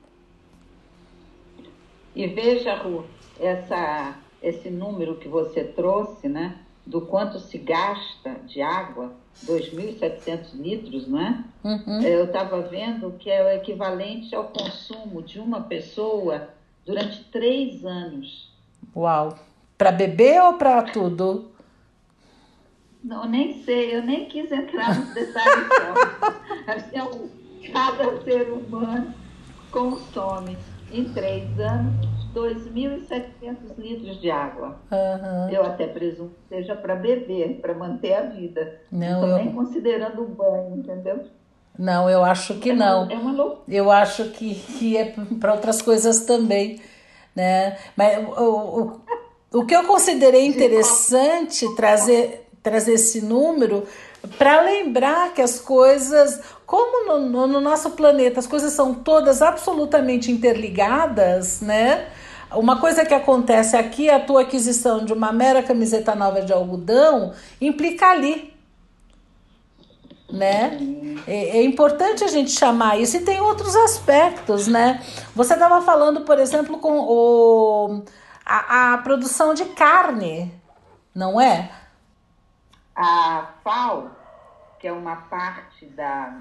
[2.14, 3.05] E veja, Ru,
[3.40, 6.57] essa, esse número que você trouxe, né?
[6.87, 9.12] Do quanto se gasta de água,
[9.47, 11.45] 2.700 litros, não é?
[11.64, 12.03] Uhum.
[12.03, 16.51] Eu estava vendo que é o equivalente ao consumo de uma pessoa
[16.84, 18.53] durante três anos.
[18.95, 19.38] Uau!
[19.76, 21.51] Para beber ou para tudo?
[23.03, 25.68] Não, nem sei, eu nem quis entrar nos detalhes.
[26.66, 29.12] assim, é cada ser humano
[29.70, 30.57] consome
[30.93, 34.80] em três anos 2.700 litros de água.
[34.91, 35.51] Uhum.
[35.51, 38.80] Eu até presumo que seja para beber, para manter a vida.
[38.91, 39.37] Não, Não eu...
[39.37, 41.24] nem considerando o banho, entendeu?
[41.78, 43.05] Não, eu acho que é não.
[43.05, 43.62] Uma, é uma loucura.
[43.68, 46.80] Eu acho que, que é para outras coisas também,
[47.35, 47.76] né?
[47.97, 49.01] Mas o,
[49.53, 53.85] o, o que eu considerei interessante trazer, trazer esse número
[54.39, 59.43] para lembrar que as coisas, como no, no, no, nosso planeta as coisas são todas
[59.43, 62.09] absolutamente interligadas, né?
[62.57, 67.32] Uma coisa que acontece aqui, a tua aquisição de uma mera camiseta nova de algodão,
[67.61, 68.55] implica ali.
[70.30, 70.78] Né?
[71.26, 75.00] É, é importante a gente chamar isso e tem outros aspectos, né?
[75.34, 78.02] Você estava falando, por exemplo, com o,
[78.44, 80.52] a, a produção de carne,
[81.14, 81.70] não é?
[82.96, 84.11] A FAO,
[84.80, 86.36] que é uma parte da,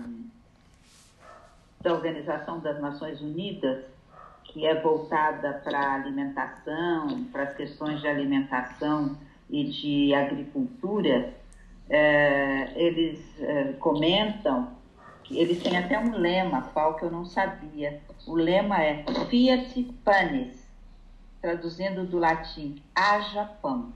[1.82, 3.93] da Organização das Nações Unidas,
[4.54, 9.18] que é voltada para a alimentação, para as questões de alimentação
[9.50, 11.34] e de agricultura,
[11.90, 14.70] é, eles é, comentam
[15.24, 18.00] que eles têm até um lema, qual que eu não sabia.
[18.28, 20.64] O lema é Fiat Panis,
[21.42, 23.92] traduzindo do latim, haja pão.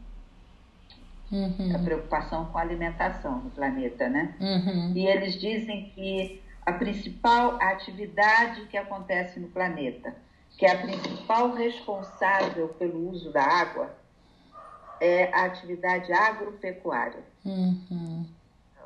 [1.32, 1.76] Uhum.
[1.76, 4.34] A preocupação com a alimentação no planeta, né?
[4.39, 4.93] Uhum.
[4.95, 10.16] E eles dizem que a principal atividade que acontece no planeta
[10.58, 13.95] que é a principal responsável pelo uso da água
[14.99, 17.24] é a atividade agropecuária.
[17.45, 18.26] Uhum.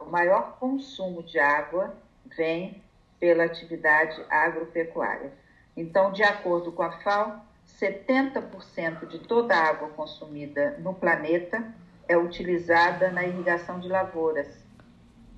[0.02, 1.96] O maior consumo de água
[2.36, 2.82] vem
[3.20, 5.32] pela atividade agropecuária.
[5.78, 7.40] Então, de acordo com a FAO,
[7.80, 11.64] 70% de toda a água consumida no planeta
[12.08, 14.48] é utilizada na irrigação de lavouras.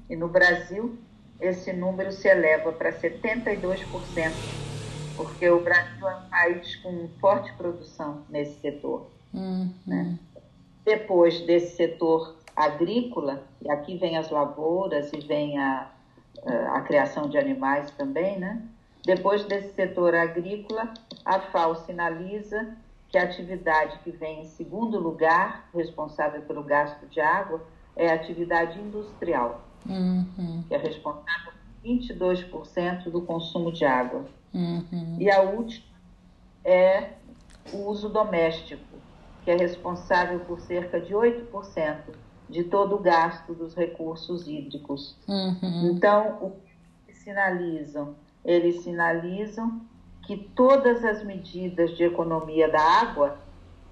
[0.09, 0.97] E no Brasil,
[1.39, 4.63] esse número se eleva para 72%
[5.15, 9.07] porque o Brasil é um país com forte produção nesse setor.
[9.33, 9.71] Uhum.
[9.85, 10.17] Né?
[10.85, 15.89] Depois desse setor agrícola, e aqui vem as lavouras e vem a,
[16.45, 18.61] a, a criação de animais também, né?
[19.05, 20.93] Depois desse setor agrícola,
[21.25, 22.77] a FAO sinaliza
[23.09, 27.61] que a atividade que vem em segundo lugar, responsável pelo gasto de água,
[27.95, 30.63] é a atividade industrial, uhum.
[30.67, 34.25] que é responsável por 22% do consumo de água.
[34.53, 35.17] Uhum.
[35.19, 35.93] E a última
[36.63, 37.13] é
[37.71, 38.97] o uso doméstico,
[39.43, 41.97] que é responsável por cerca de 8%
[42.49, 45.17] de todo o gasto dos recursos hídricos.
[45.27, 45.91] Uhum.
[45.91, 46.51] Então, o
[47.05, 48.15] que sinalizam?
[48.45, 49.81] Eles sinalizam
[50.23, 53.39] que todas as medidas de economia da água,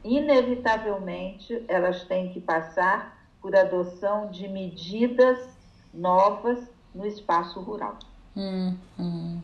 [0.04, 5.58] inevitavelmente, elas têm que passar por adoção de medidas
[5.94, 6.60] novas
[6.94, 7.98] no espaço rural.
[8.36, 9.42] Uhum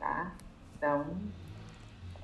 [0.00, 0.32] tá?
[0.76, 1.06] Então,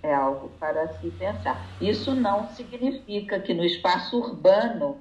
[0.03, 1.65] é algo para se pensar.
[1.81, 4.99] Isso não significa que no espaço urbano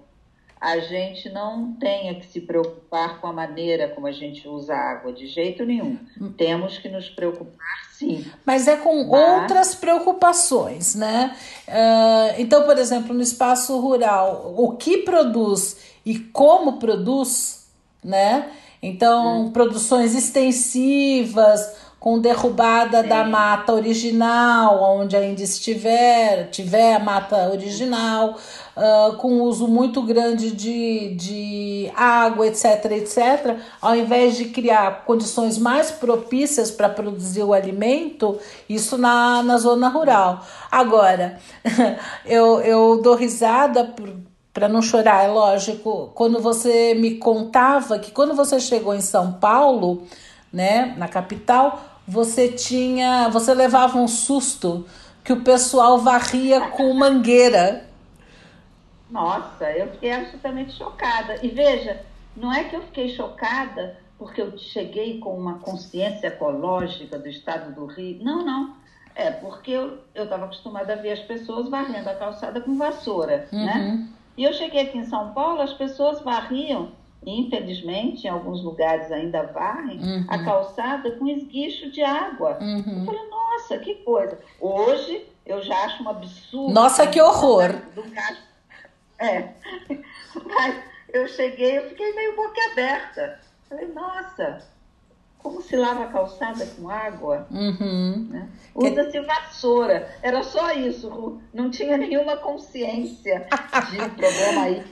[0.59, 4.91] a gente não tenha que se preocupar com a maneira como a gente usa a
[4.91, 5.99] água, de jeito nenhum.
[6.37, 8.25] Temos que nos preocupar, sim.
[8.45, 9.41] Mas é com Mas...
[9.41, 11.35] outras preocupações, né?
[11.67, 17.67] Uh, então, por exemplo, no espaço rural, o que produz e como produz,
[18.03, 18.49] né?
[18.81, 19.51] Então, hum.
[19.51, 23.09] produções extensivas, com derrubada Sim.
[23.09, 28.37] da mata original, onde ainda estiver, tiver a mata original,
[28.77, 35.57] uh, com uso muito grande de, de água, etc, etc, ao invés de criar condições
[35.57, 38.37] mais propícias para produzir o alimento,
[38.69, 40.45] isso na, na zona rural.
[40.71, 41.39] Agora,
[42.23, 44.13] eu, eu dou risada por
[44.53, 49.33] para não chorar, é lógico, quando você me contava que quando você chegou em São
[49.33, 50.03] Paulo,
[50.53, 54.85] né, na capital, você tinha, você levava um susto
[55.23, 57.87] que o pessoal varria com mangueira.
[59.09, 61.39] Nossa, eu fiquei absolutamente chocada.
[61.43, 62.01] E veja,
[62.35, 67.73] não é que eu fiquei chocada porque eu cheguei com uma consciência ecológica do estado
[67.73, 68.23] do Rio.
[68.23, 68.75] Não, não.
[69.13, 73.59] É porque eu estava acostumada a ver as pessoas varrendo a calçada com vassoura, né?
[73.59, 73.65] uhum.
[73.65, 74.07] né?
[74.37, 76.91] E eu cheguei aqui em São Paulo, as pessoas varriam
[77.25, 80.25] infelizmente, em alguns lugares ainda varrem uhum.
[80.27, 82.57] a calçada com esguicho de água.
[82.61, 82.99] Uhum.
[82.99, 84.39] Eu falei, nossa, que coisa.
[84.59, 86.73] Hoje eu já acho um absurdo.
[86.73, 87.73] Nossa, que horror!
[87.93, 88.03] Do
[89.19, 89.49] É.
[90.45, 93.39] Mas eu cheguei, eu fiquei meio boca aberta.
[93.69, 94.61] Falei, nossa,
[95.45, 97.45] como se lava a calçada com água?
[97.51, 98.29] Uhum.
[98.31, 98.49] Né?
[98.73, 100.09] Usa-se vassoura.
[100.23, 103.47] Era só isso, Não tinha nenhuma consciência
[103.91, 104.83] de problema aí.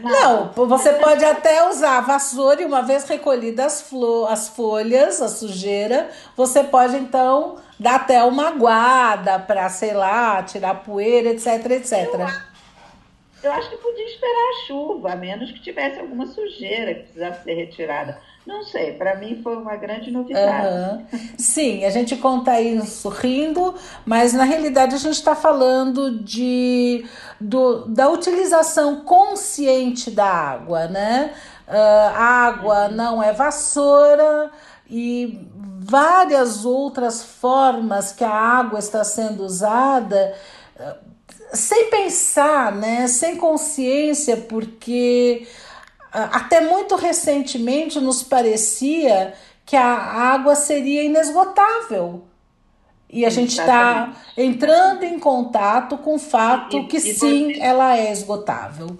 [0.00, 3.92] Não, você pode até usar a vassoura e uma vez recolhidas as,
[4.30, 10.76] as folhas, a sujeira, você pode então dar até uma guarda para, sei lá, tirar
[10.76, 12.14] poeira, etc, etc.
[12.14, 17.02] Eu, eu acho que podia esperar a chuva, a menos que tivesse alguma sujeira que
[17.02, 18.18] precisasse ser retirada.
[18.48, 21.04] Não sei, para mim foi uma grande novidade.
[21.12, 21.28] Uhum.
[21.36, 23.74] Sim, a gente conta isso rindo,
[24.06, 27.04] mas na realidade a gente está falando de,
[27.38, 31.34] do, da utilização consciente da água, né?
[31.68, 31.72] Uh,
[32.16, 34.50] a água não é vassoura
[34.88, 35.46] e
[35.80, 40.34] várias outras formas que a água está sendo usada
[40.80, 41.08] uh,
[41.52, 43.06] sem pensar, né?
[43.08, 45.46] Sem consciência, porque
[46.24, 52.24] até muito recentemente nos parecia que a água seria inesgotável.
[53.10, 57.60] E a gente está entrando em contato com o fato e, que e sim, você...
[57.60, 58.96] ela é esgotável.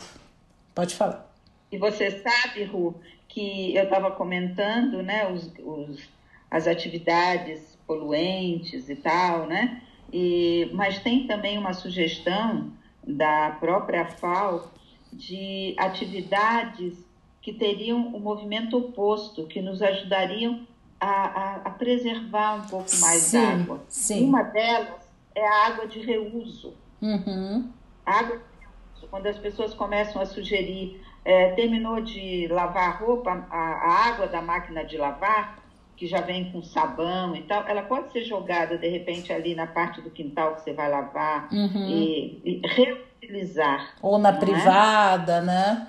[0.75, 1.31] Pode falar.
[1.71, 2.95] E você sabe, Ru,
[3.29, 6.09] que eu estava comentando né, os, os,
[6.51, 9.83] as atividades poluentes e tal, né?
[10.13, 12.73] E, mas tem também uma sugestão
[13.07, 14.71] da própria FAO
[15.13, 17.08] de atividades
[17.49, 20.67] que teriam o um movimento oposto, que nos ajudariam
[21.01, 23.81] a, a, a preservar um pouco mais sim, água.
[23.89, 24.27] Sim.
[24.27, 26.75] Uma delas é a água de reuso.
[27.01, 27.71] Uhum.
[28.05, 33.47] água de reuso, quando as pessoas começam a sugerir, é, terminou de lavar a roupa,
[33.51, 35.59] a, a água da máquina de lavar,
[35.97, 39.67] que já vem com sabão e tal, ela pode ser jogada de repente ali na
[39.67, 41.89] parte do quintal que você vai lavar uhum.
[41.89, 43.95] e, e, reutilizar.
[44.03, 44.33] Ou na é?
[44.33, 45.41] privada, é?
[45.41, 45.89] né?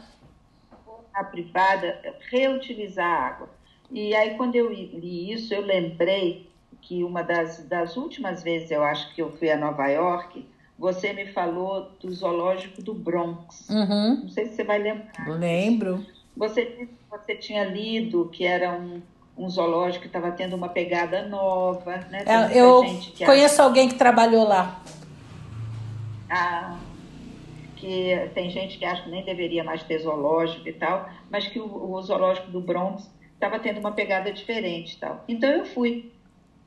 [1.20, 2.00] Na privada,
[2.30, 3.50] reutilizar a água.
[3.92, 6.50] E aí, quando eu li isso, eu lembrei
[6.82, 10.48] que uma das, das últimas vezes, eu acho que eu fui a Nova York,
[10.78, 13.70] você me falou do zoológico do Bronx.
[13.70, 14.22] Uhum.
[14.22, 15.28] Não sei se você vai lembrar.
[15.28, 16.06] Lembro.
[16.38, 19.02] Você, você tinha lido que era um
[19.40, 22.24] um zoológico que estava tendo uma pegada nova, né?
[22.26, 22.84] É, eu
[23.26, 23.64] conheço acha...
[23.64, 24.82] alguém que trabalhou lá.
[26.30, 26.78] Ah,
[27.80, 31.60] que tem gente que acha que nem deveria mais ter zoológico e tal, mas que
[31.60, 35.24] o, o zoológico do Bronx estava tendo uma pegada diferente e tal.
[35.28, 36.12] Então eu fui.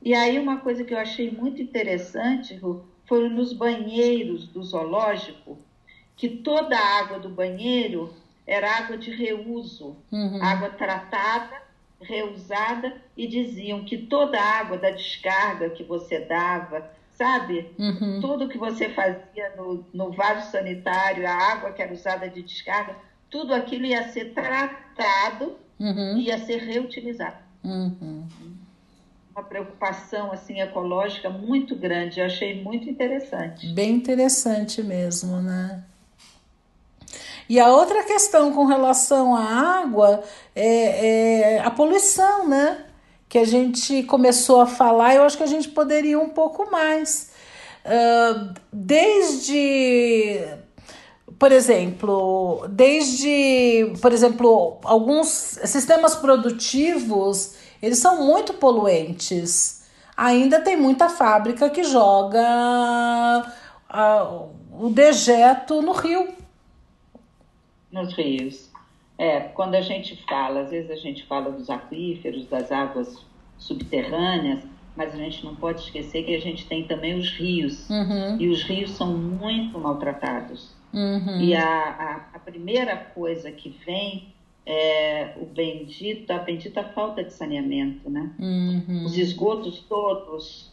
[0.01, 2.59] E aí uma coisa que eu achei muito interessante
[3.05, 5.57] foram nos banheiros do zoológico,
[6.15, 8.13] que toda a água do banheiro
[8.45, 10.43] era água de reuso, uhum.
[10.43, 11.63] água tratada
[12.03, 17.71] reusada e diziam que toda a água da descarga que você dava, sabe?
[17.77, 18.19] Uhum.
[18.21, 22.95] Tudo que você fazia no, no vaso sanitário, a água que era usada de descarga,
[23.29, 26.17] tudo aquilo ia ser tratado uhum.
[26.17, 27.37] e ia ser reutilizado.
[27.63, 28.25] Uhum.
[29.31, 33.67] Uma preocupação assim ecológica muito grande, eu achei muito interessante.
[33.73, 35.83] Bem interessante mesmo, né?
[37.49, 40.23] E a outra questão com relação à água
[40.55, 42.85] é, é a poluição, né?
[43.33, 47.31] Que a gente começou a falar, eu acho que a gente poderia um pouco mais.
[48.71, 50.39] Desde
[51.39, 55.27] por exemplo, desde, por exemplo, alguns
[55.65, 59.81] sistemas produtivos, eles são muito poluentes.
[60.15, 63.47] Ainda tem muita fábrica que joga
[63.89, 66.27] uh, o dejeto no rio
[67.91, 68.72] nos rios.
[69.23, 73.25] É, quando a gente fala, às vezes a gente fala dos aquíferos, das águas
[73.57, 74.65] subterrâneas,
[74.97, 77.89] mas a gente não pode esquecer que a gente tem também os rios.
[77.89, 78.37] Uhum.
[78.37, 80.75] E os rios são muito maltratados.
[80.93, 81.39] Uhum.
[81.39, 84.33] E a, a, a, primeira coisa que vem
[84.65, 88.29] é o bendito, a bendita falta de saneamento, né?
[88.37, 89.05] Uhum.
[89.05, 90.69] Os esgotos todos,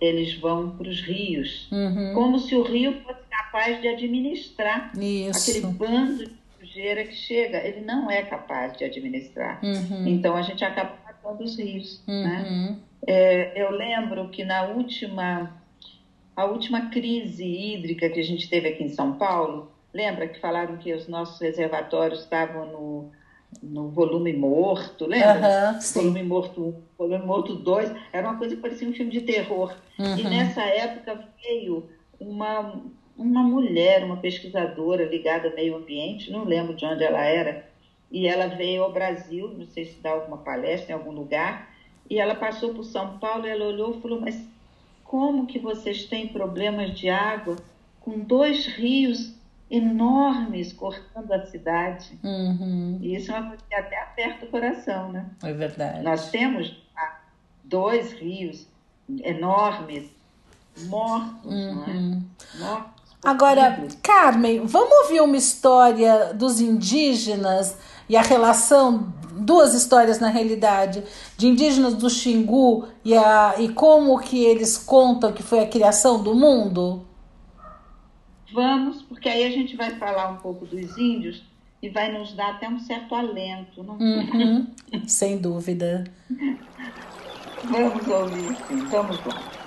[0.00, 1.68] eles vão para os rios.
[1.70, 2.14] Uhum.
[2.14, 5.50] Como se o rio fosse capaz de administrar Isso.
[5.50, 6.41] aquele bando de
[6.72, 9.60] sujeira que chega, ele não é capaz de administrar.
[9.62, 10.06] Uhum.
[10.06, 12.02] Então a gente acaba matando os rios.
[12.08, 12.22] Uhum.
[12.22, 12.76] Né?
[13.06, 15.60] É, eu lembro que na última,
[16.34, 20.78] a última crise hídrica que a gente teve aqui em São Paulo, lembra que falaram
[20.78, 23.10] que os nossos reservatórios estavam no,
[23.62, 25.74] no volume morto, lembra?
[25.74, 29.20] Uhum, volume morto 1, volume morto 2, era uma coisa que parecia um filme de
[29.20, 29.76] terror.
[29.98, 30.16] Uhum.
[30.16, 32.82] E nessa época veio uma
[33.16, 37.68] uma mulher, uma pesquisadora ligada ao meio ambiente, não lembro de onde ela era,
[38.10, 41.70] e ela veio ao Brasil, não sei se dá alguma palestra em algum lugar,
[42.08, 44.42] e ela passou por São Paulo e ela olhou e falou, mas
[45.04, 47.56] como que vocês têm problemas de água
[48.00, 49.34] com dois rios
[49.70, 52.18] enormes cortando a cidade?
[52.22, 52.98] Uhum.
[53.00, 55.26] E isso é uma coisa que até aperta o coração, né?
[55.42, 56.02] É verdade.
[56.02, 56.76] Nós temos
[57.64, 58.66] dois rios
[59.22, 60.10] enormes
[60.86, 61.74] mortos, uhum.
[61.74, 61.90] não é?
[61.90, 62.22] Uhum.
[62.58, 62.91] Mortos
[63.24, 71.04] Agora, Carmen, vamos ouvir uma história dos indígenas e a relação, duas histórias na realidade,
[71.36, 76.20] de indígenas do Xingu e, a, e como que eles contam que foi a criação
[76.20, 77.06] do mundo?
[78.52, 81.44] Vamos, porque aí a gente vai falar um pouco dos índios
[81.80, 83.84] e vai nos dar até um certo alento.
[83.84, 83.98] Não?
[83.98, 84.66] Uhum,
[85.06, 86.04] sem dúvida.
[87.64, 88.84] Vamos ouvir, sim.
[88.86, 89.61] Vamos lá.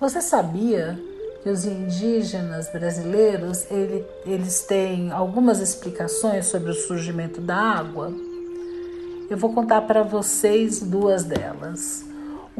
[0.00, 0.98] Você sabia
[1.42, 8.12] que os indígenas brasileiros ele, eles têm algumas explicações sobre o surgimento da água?
[9.30, 12.09] Eu vou contar para vocês duas delas.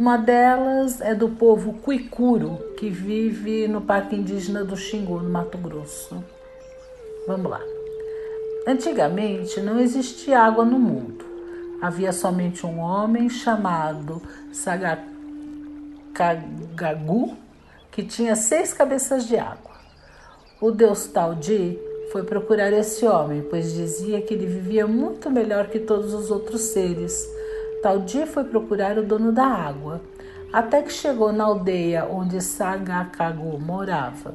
[0.00, 5.58] Uma delas é do povo Cuicuro, que vive no Parque Indígena do Xingu, no Mato
[5.58, 6.24] Grosso.
[7.26, 7.60] Vamos lá.
[8.66, 11.22] Antigamente não existia água no mundo.
[11.82, 14.22] Havia somente um homem chamado
[14.54, 15.06] Sagacagagu
[17.90, 19.76] que tinha seis cabeças de água.
[20.62, 21.78] O deus Taudi
[22.10, 26.62] foi procurar esse homem, pois dizia que ele vivia muito melhor que todos os outros
[26.62, 27.38] seres.
[27.82, 30.02] Taudi foi procurar o dono da água,
[30.52, 34.34] até que chegou na aldeia onde Sagakagu morava.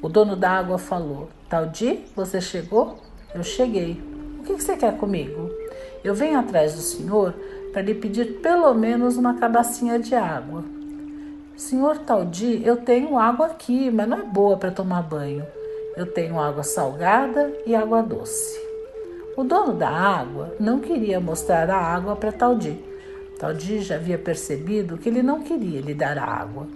[0.00, 2.96] O dono da água falou: Taudi, você chegou?
[3.34, 4.02] Eu cheguei.
[4.38, 5.50] O que você quer comigo?
[6.02, 7.34] Eu venho atrás do senhor
[7.72, 10.64] para lhe pedir pelo menos uma cabacinha de água.
[11.56, 15.44] Senhor Taldi, eu tenho água aqui, mas não é boa para tomar banho.
[15.96, 18.67] Eu tenho água salgada e água doce.
[19.38, 22.84] O dono da água não queria mostrar a água para Taldi.
[23.38, 26.66] Taldi já havia percebido que ele não queria lhe dar a água.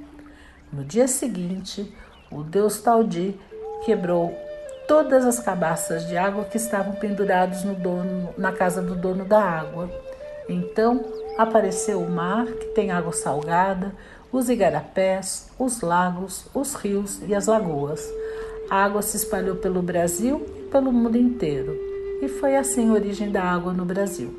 [0.72, 1.92] No dia seguinte,
[2.30, 3.36] o deus Taldi
[3.84, 4.32] quebrou
[4.86, 7.64] todas as cabaças de água que estavam penduradas
[8.38, 9.90] na casa do dono da água.
[10.48, 11.04] Então
[11.36, 13.92] apareceu o mar, que tem água salgada,
[14.30, 18.08] os igarapés, os lagos, os rios e as lagoas.
[18.70, 21.91] A água se espalhou pelo Brasil e pelo mundo inteiro,
[22.22, 24.32] e foi assim a origem da água no Brasil.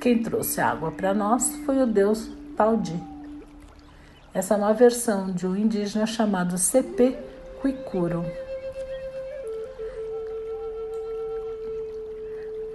[0.00, 3.00] Quem trouxe a água para nós foi o deus Taudi.
[4.34, 7.16] Essa é uma versão de um indígena chamado CP
[7.62, 8.24] Cuicuro.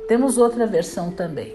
[0.07, 1.53] Temos outra versão também.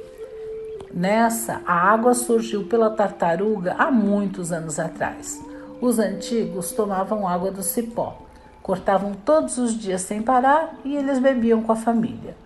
[0.92, 5.40] Nessa, a água surgiu pela tartaruga há muitos anos atrás.
[5.80, 8.20] Os antigos tomavam água do cipó,
[8.62, 12.36] cortavam todos os dias sem parar e eles bebiam com a família.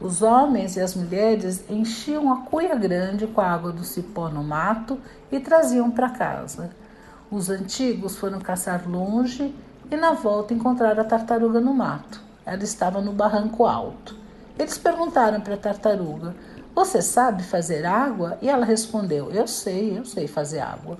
[0.00, 4.44] Os homens e as mulheres enchiam a cuia grande com a água do cipó no
[4.44, 4.98] mato
[5.30, 6.70] e traziam para casa.
[7.30, 9.52] Os antigos foram caçar longe
[9.90, 12.20] e na volta encontraram a tartaruga no mato.
[12.46, 14.16] Ela estava no barranco alto.
[14.56, 16.34] Eles perguntaram para a tartaruga:
[16.74, 18.38] você sabe fazer água?
[18.40, 20.96] E ela respondeu: Eu sei, eu sei fazer água.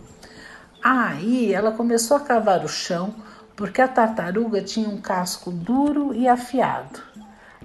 [0.83, 3.15] Aí ela começou a cavar o chão,
[3.55, 7.08] porque a tartaruga tinha um casco duro e afiado.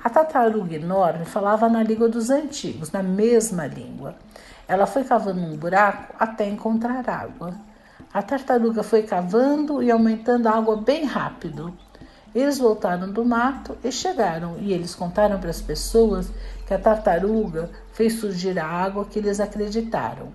[0.04, 4.16] A tartaruga enorme falava na língua dos antigos, na mesma língua.
[4.68, 7.54] Ela foi cavando um buraco até encontrar água.
[8.14, 11.74] A tartaruga foi cavando e aumentando a água bem rápido.
[12.36, 16.30] Eles voltaram do mato e chegaram, e eles contaram para as pessoas
[16.68, 20.34] que a tartaruga fez surgir a água que eles acreditaram.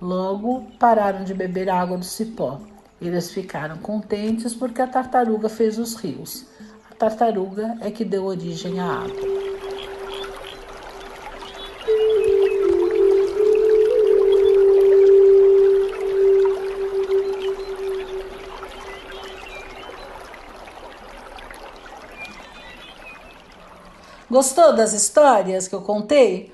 [0.00, 2.60] Logo pararam de beber a água do cipó.
[3.00, 6.51] Eles ficaram contentes porque a tartaruga fez os rios.
[7.02, 9.10] Tartaruga é que deu origem à água.
[24.30, 26.52] Gostou das histórias que eu contei?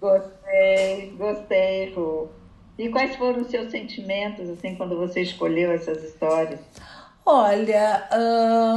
[0.00, 2.30] Gostei, gostei, Ru.
[2.78, 6.58] E quais foram os seus sentimentos, assim, quando você escolheu essas histórias?
[7.32, 8.08] Olha,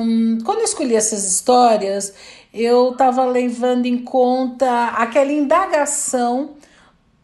[0.01, 2.13] hum, quando eu escolhi essas histórias,
[2.53, 6.51] eu estava levando em conta aquela indagação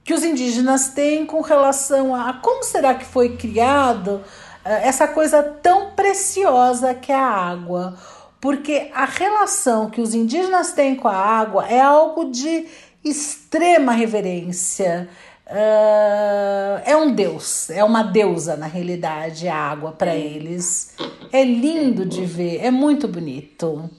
[0.03, 4.23] que os indígenas têm com relação a como será que foi criado
[4.65, 7.95] essa coisa tão preciosa que é a água
[8.41, 12.65] porque a relação que os indígenas têm com a água é algo de
[13.03, 15.09] extrema reverência.
[15.49, 20.95] Uh, é um deus, é uma deusa na realidade, a água para eles.
[21.31, 23.89] É lindo de ver, é muito bonito.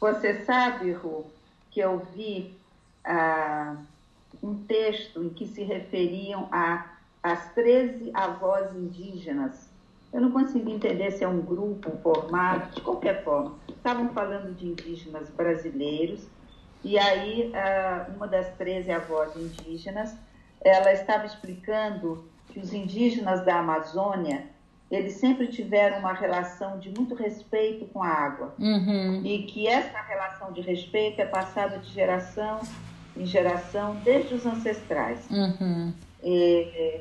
[0.00, 1.26] Você sabe, Ru,
[1.70, 2.54] que eu vi
[3.04, 3.76] uh,
[4.42, 6.48] um texto em que se referiam
[7.22, 9.68] às 13 avós indígenas
[10.12, 13.54] eu não consegui entender se é um grupo formado, de qualquer forma.
[13.68, 16.26] Estavam falando de indígenas brasileiros,
[16.88, 17.52] e aí
[18.16, 20.14] uma das 13 avós indígenas,
[20.60, 24.46] ela estava explicando que os indígenas da Amazônia
[24.90, 28.54] eles sempre tiveram uma relação de muito respeito com a água.
[28.58, 29.20] Uhum.
[29.22, 32.60] E que essa relação de respeito é passada de geração
[33.14, 35.28] em geração desde os ancestrais.
[35.30, 35.92] Uhum.
[36.22, 37.00] E,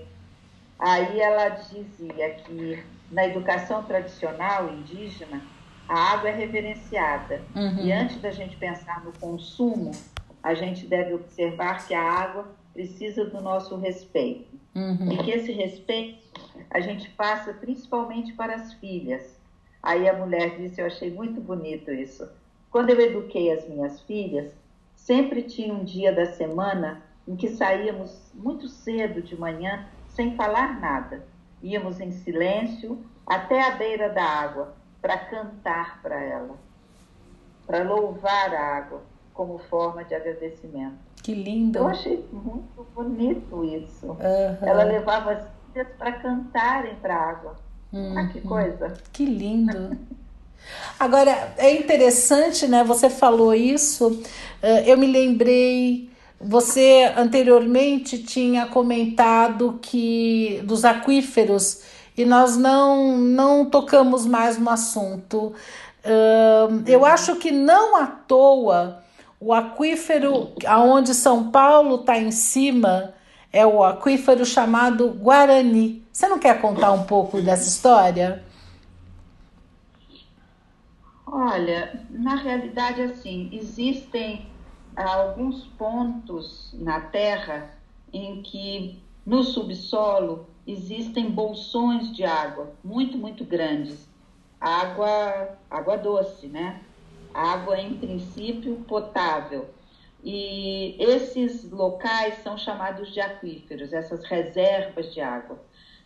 [0.78, 5.42] aí ela dizia que na educação tradicional indígena,
[5.88, 7.42] a água é reverenciada.
[7.56, 7.86] Uhum.
[7.86, 9.92] E antes da gente pensar no consumo,
[10.44, 14.58] a gente deve observar que a água precisa do nosso respeito.
[14.76, 15.12] Uhum.
[15.12, 16.28] E que esse respeito
[16.70, 19.38] a gente passa principalmente para as filhas.
[19.82, 22.28] Aí a mulher disse, eu achei muito bonito isso.
[22.70, 24.52] Quando eu eduquei as minhas filhas,
[24.96, 30.80] sempre tinha um dia da semana em que saíamos muito cedo de manhã, sem falar
[30.80, 31.26] nada.
[31.64, 36.56] Íamos em silêncio até a beira da água para cantar para ela,
[37.66, 39.02] para louvar a água
[39.34, 40.98] como forma de agradecimento.
[41.22, 41.80] Que lindo.
[41.80, 44.08] Eu achei muito bonito isso.
[44.08, 44.18] Uhum.
[44.62, 47.56] Ela levava as filhas para cantarem para a água.
[47.92, 48.18] Uhum.
[48.18, 48.94] Ah, que coisa.
[49.12, 49.98] Que lindo.
[51.00, 52.84] Agora, é interessante, né?
[52.84, 54.22] Você falou isso,
[54.86, 56.10] eu me lembrei.
[56.40, 61.82] Você anteriormente tinha comentado que dos aquíferos
[62.18, 65.54] e nós não, não tocamos mais no assunto.
[66.86, 69.04] eu acho que não à toa
[69.40, 73.14] o aquífero aonde São Paulo está em cima
[73.54, 76.04] é o aquífero chamado Guarani.
[76.12, 78.44] Você não quer contar um pouco dessa história?
[81.26, 84.48] Olha, na realidade, assim, existem
[84.96, 87.72] alguns pontos na Terra
[88.12, 94.08] em que no subsolo existem bolsões de água muito, muito grandes.
[94.60, 96.82] Água, água doce, né?
[97.34, 99.70] Água em princípio potável.
[100.24, 105.58] E esses locais são chamados de aquíferos, essas reservas de água.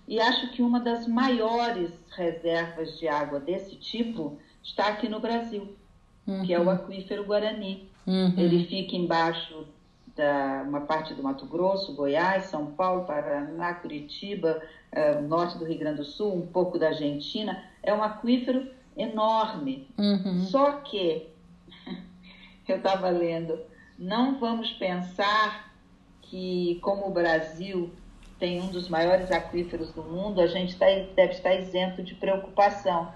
[0.08, 5.76] E acho que uma das maiores reservas de água desse tipo está aqui no Brasil,
[6.28, 6.44] uhum.
[6.46, 7.90] que é o aquífero Guarani.
[8.06, 8.34] Uhum.
[8.38, 9.66] Ele fica embaixo
[10.16, 15.80] da uma parte do Mato Grosso, Goiás, São Paulo, Paraná, Curitiba, uh, norte do Rio
[15.80, 17.64] Grande do Sul, um pouco da Argentina.
[17.82, 19.88] É um aquífero enorme.
[19.98, 20.44] Uhum.
[20.46, 21.28] Só que,
[22.68, 23.60] eu estava lendo,
[23.98, 25.72] não vamos pensar
[26.22, 27.92] que, como o Brasil
[28.40, 33.14] tem um dos maiores aquíferos do mundo, a gente tá, deve estar isento de preocupação.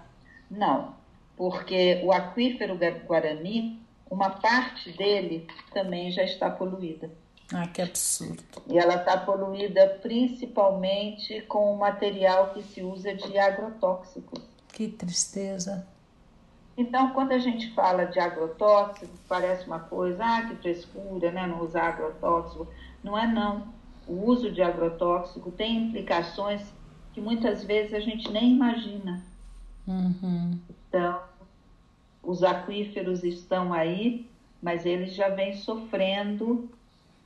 [0.50, 0.94] Não,
[1.36, 2.78] porque o aquífero
[3.08, 7.10] Guarani, uma parte dele também já está poluída.
[7.54, 8.44] Ah, que absurdo.
[8.68, 14.42] E ela está poluída principalmente com o material que se usa de agrotóxicos.
[14.70, 15.88] Que tristeza.
[16.78, 21.62] Então, quando a gente fala de agrotóxico, parece uma coisa, ah, que frescura, né, não
[21.62, 22.68] usar agrotóxico.
[23.04, 23.68] Não é não.
[24.08, 26.62] O uso de agrotóxico tem implicações
[27.14, 29.24] que muitas vezes a gente nem imagina.
[29.88, 30.60] Uhum.
[30.70, 31.22] Então,
[32.26, 34.26] os aquíferos estão aí,
[34.62, 36.70] mas eles já vêm sofrendo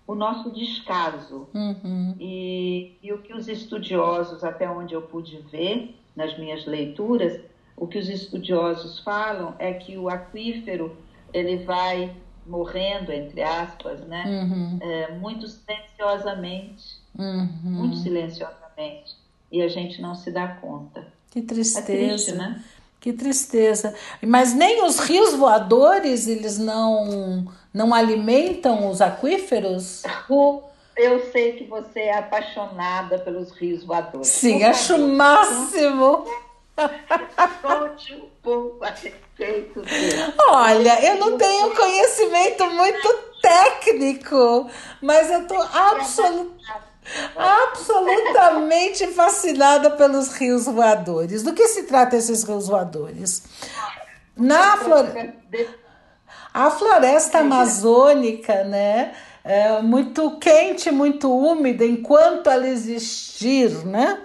[0.05, 1.47] o nosso descaso.
[1.53, 2.15] Uhum.
[2.19, 7.39] E, e o que os estudiosos, até onde eu pude ver nas minhas leituras,
[7.77, 10.97] o que os estudiosos falam é que o aquífero
[11.33, 12.13] ele vai
[12.45, 14.23] morrendo, entre aspas, né?
[14.25, 14.79] Uhum.
[14.81, 17.47] É, muito silenciosamente, uhum.
[17.63, 19.15] muito silenciosamente,
[19.51, 21.07] e a gente não se dá conta.
[21.29, 21.91] Que tristeza.
[21.91, 22.63] É triste, né?
[22.99, 23.95] Que tristeza.
[24.21, 30.03] Mas nem os rios voadores, eles não, não alimentam os aquíferos?
[30.97, 34.27] Eu sei que você é apaixonada pelos rios voadores.
[34.27, 36.25] Sim, acho o máximo.
[37.61, 40.33] Conte um pouco a respeito dele.
[40.49, 44.69] Olha, eu não tenho conhecimento muito técnico,
[45.01, 46.88] mas eu estou absolutamente
[47.35, 51.43] absolutamente fascinada pelos rios voadores.
[51.43, 53.43] Do que se trata esses rios voadores?
[54.35, 55.05] Na flor...
[56.53, 59.13] a floresta amazônica, né?
[59.43, 64.21] É muito quente, muito úmida, enquanto ela existir, né?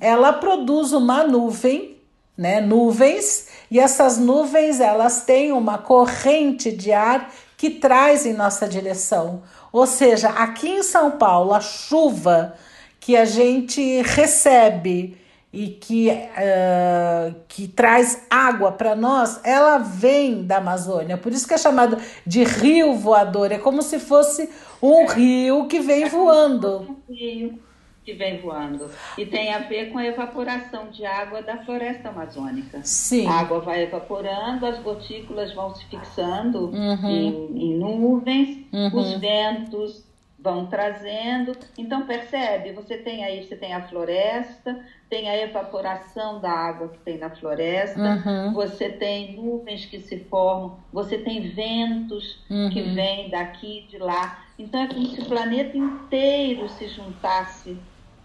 [0.00, 1.98] ela produz uma nuvem,
[2.36, 2.60] né?
[2.60, 9.42] Nuvens, e essas nuvens elas têm uma corrente de ar que traz em nossa direção.
[9.74, 12.54] Ou seja, aqui em São Paulo, a chuva
[13.00, 15.18] que a gente recebe
[15.52, 21.18] e que, uh, que traz água para nós, ela vem da Amazônia.
[21.18, 23.50] Por isso que é chamado de rio voador.
[23.50, 24.48] É como se fosse
[24.80, 26.96] um rio que vem voando.
[27.08, 27.58] Um rio
[28.04, 28.90] que vem voando.
[29.16, 32.80] E tem a ver com a evaporação de água da floresta amazônica.
[32.82, 33.26] Sim.
[33.26, 37.08] A água vai evaporando, as gotículas vão se fixando uhum.
[37.08, 39.00] em, em, nuvens, uhum.
[39.00, 40.04] os ventos
[40.38, 41.56] vão trazendo.
[41.78, 44.78] Então percebe, você tem aí, você tem a floresta,
[45.08, 48.52] tem a evaporação da água que tem na floresta, uhum.
[48.52, 52.68] você tem nuvens que se formam, você tem ventos uhum.
[52.68, 54.44] que vêm daqui de lá.
[54.58, 57.78] Então é como se o planeta inteiro se juntasse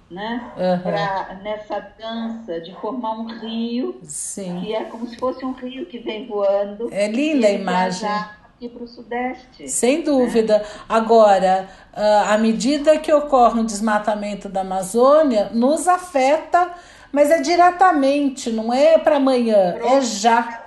[0.10, 0.51] né?
[0.57, 0.82] Uhum.
[0.82, 4.62] Pra, nessa dança de formar um rio, Sim.
[4.62, 6.89] que é como se fosse um rio que vem voando.
[6.91, 9.70] É linda a imagem aqui para o Sudeste.
[9.70, 10.60] Sem dúvida.
[10.60, 10.66] Né?
[10.88, 16.72] Agora, ah, à medida que ocorre um desmatamento da Amazônia, nos afeta,
[17.12, 20.66] mas é diretamente, não é para amanhã, é já.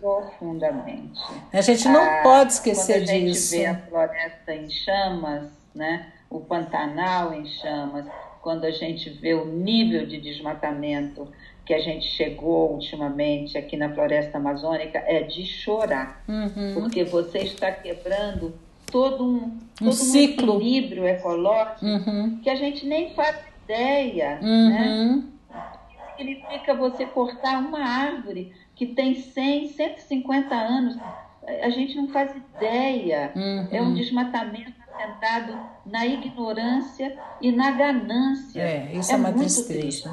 [0.00, 1.20] Profundamente.
[1.52, 3.06] A gente não ah, pode esquecer disso.
[3.06, 3.50] Quando a gente disso.
[3.50, 6.12] vê a floresta em chamas, né?
[6.30, 8.06] o Pantanal em chamas,
[8.46, 11.26] quando a gente vê o nível de desmatamento
[11.64, 16.74] que a gente chegou ultimamente aqui na floresta amazônica é de chorar, uhum.
[16.74, 18.54] porque você está quebrando
[18.86, 20.58] todo um, todo um, ciclo.
[20.58, 22.38] Equilíbrio ecológico uhum.
[22.40, 24.68] que a gente nem faz ideia, uhum.
[24.68, 25.24] né?
[26.16, 30.96] Significa você cortar uma árvore que tem 100, 150 anos,
[31.64, 33.32] a gente não faz ideia.
[33.72, 33.94] É um uhum.
[33.94, 38.60] desmatamento assentado na ignorância e na ganância.
[38.60, 39.80] É, isso é, é uma tristeza.
[39.80, 40.10] Triste.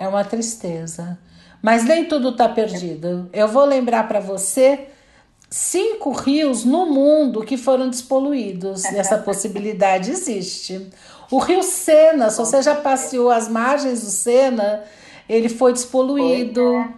[0.00, 1.18] É uma tristeza.
[1.62, 3.30] Mas nem tudo está perdido.
[3.32, 4.88] Eu vou lembrar para você
[5.48, 8.84] cinco rios no mundo que foram despoluídos.
[8.84, 10.90] Essa possibilidade existe.
[11.30, 14.84] O rio Sena, se você já passeou as margens do Sena,
[15.28, 16.60] ele foi despoluído.
[16.60, 16.88] É.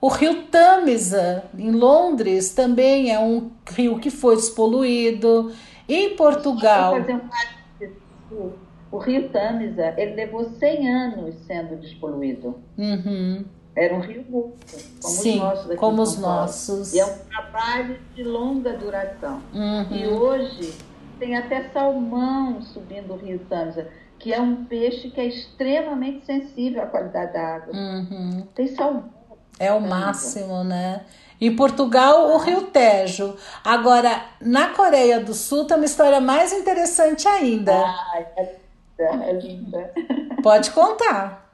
[0.00, 5.52] O rio Tamisa, em Londres, também é um rio que foi despoluído.
[5.88, 6.94] Em Portugal.
[8.30, 8.52] Um
[8.90, 12.58] o rio Tamisa, ele levou 100 anos sendo despoluído.
[12.76, 13.44] Uhum.
[13.76, 14.56] Era um rio muito,
[15.00, 15.66] como Sim, os nossos.
[15.66, 16.94] Aqui como os nossos.
[16.94, 19.42] E é um trabalho de longa duração.
[19.54, 19.96] Uhum.
[19.96, 20.74] E hoje
[21.18, 26.82] tem até salmão subindo o rio Tamisa, que é um peixe que é extremamente sensível
[26.82, 27.74] à qualidade da água.
[27.74, 28.48] Uhum.
[28.54, 29.10] Tem salmão.
[29.60, 31.04] É o máximo, né?
[31.40, 33.36] Em Portugal, o Rio Tejo.
[33.62, 37.74] Agora, na Coreia do Sul tem uma história mais interessante ainda.
[37.76, 39.92] Ah, é linda, é linda.
[40.42, 41.48] Pode contar.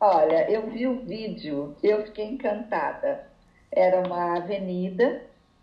[0.00, 3.24] Olha, eu vi o vídeo, eu fiquei encantada.
[3.70, 5.22] Era uma avenida,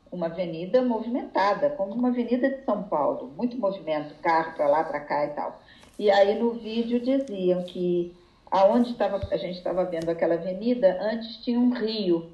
[0.10, 5.01] uma avenida movimentada, como uma avenida de São Paulo, muito movimento, carro para lá, para
[5.01, 5.62] cá e tal.
[5.99, 8.16] E aí no vídeo diziam que
[8.49, 12.32] aonde tava, a gente estava vendo aquela avenida, antes tinha um rio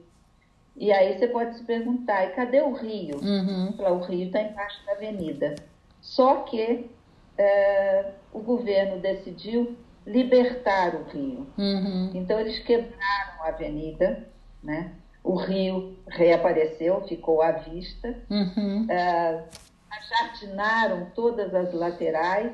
[0.79, 3.17] e aí você pode se perguntar, e cadê o rio?
[3.17, 3.75] Uhum.
[3.77, 5.55] o rio está embaixo da avenida.
[5.99, 6.89] Só que
[7.37, 9.75] é, o governo decidiu
[10.07, 11.47] libertar o rio.
[11.57, 12.11] Uhum.
[12.13, 14.25] Então eles quebraram a avenida,
[14.63, 14.93] né?
[15.21, 18.15] O rio reapareceu, ficou à vista.
[18.29, 18.85] Uhum.
[18.89, 19.43] É,
[19.91, 22.53] ajardinaram todas as laterais.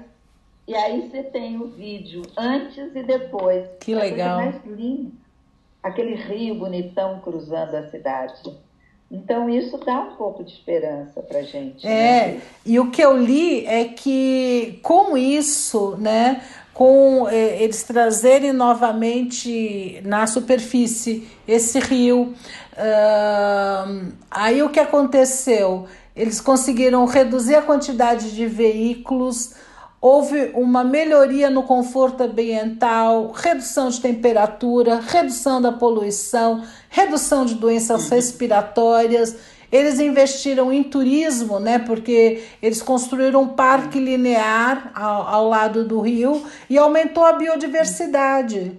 [0.67, 3.69] E aí você tem o vídeo antes e depois.
[3.81, 4.37] Que legal.
[4.37, 5.24] mais lindo
[5.85, 8.41] aquele rio bonitão cruzando a cidade.
[9.11, 11.85] Então, isso dá um pouco de esperança para gente.
[11.85, 12.41] É, né?
[12.65, 16.41] e o que eu li é que com isso, né,
[16.73, 22.33] com eh, eles trazerem novamente na superfície esse rio,
[22.73, 25.85] uh, aí o que aconteceu?
[26.15, 29.53] Eles conseguiram reduzir a quantidade de veículos
[30.05, 38.03] houve uma melhoria no conforto ambiental, redução de temperatura, redução da poluição, redução de doenças
[38.03, 38.09] uhum.
[38.15, 39.35] respiratórias.
[39.71, 41.79] Eles investiram em turismo, né?
[41.79, 46.39] Porque eles construíram um parque linear ao, ao lado do rio
[46.69, 48.77] e aumentou a biodiversidade.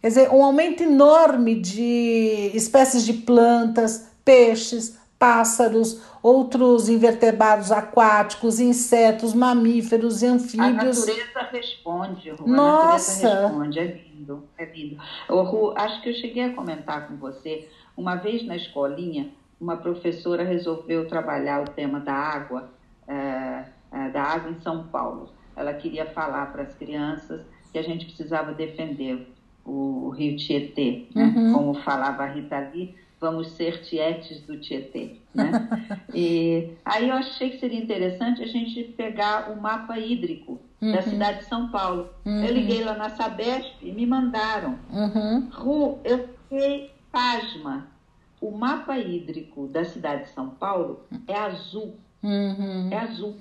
[0.00, 9.34] Quer dizer, um aumento enorme de espécies de plantas, peixes, pássaros, outros invertebrados aquáticos, insetos,
[9.34, 10.60] mamíferos e anfíbios.
[10.60, 12.48] A natureza responde, Ru.
[12.48, 13.26] Nossa!
[13.26, 14.98] A natureza responde, é lindo, é lindo.
[15.28, 20.44] Ru, acho que eu cheguei a comentar com você, uma vez na escolinha, uma professora
[20.44, 22.70] resolveu trabalhar o tema da água,
[23.06, 25.30] é, é, da água em São Paulo.
[25.56, 27.42] Ela queria falar para as crianças
[27.72, 29.28] que a gente precisava defender
[29.64, 31.32] o, o rio Tietê, né?
[31.34, 31.52] uhum.
[31.52, 35.16] como falava a Rita Lee, vamos ser tietes do Tietê.
[35.32, 35.52] Né?
[36.12, 40.92] e aí eu achei que seria interessante a gente pegar o mapa hídrico uhum.
[40.92, 42.10] da cidade de São Paulo.
[42.26, 42.44] Uhum.
[42.44, 44.76] Eu liguei lá na Sabesp e me mandaram.
[44.92, 45.48] Uhum.
[45.52, 47.86] Ru, eu fiquei pasma.
[48.40, 51.94] O mapa hídrico da cidade de São Paulo é azul.
[52.24, 52.88] Uhum.
[52.90, 53.36] É azul.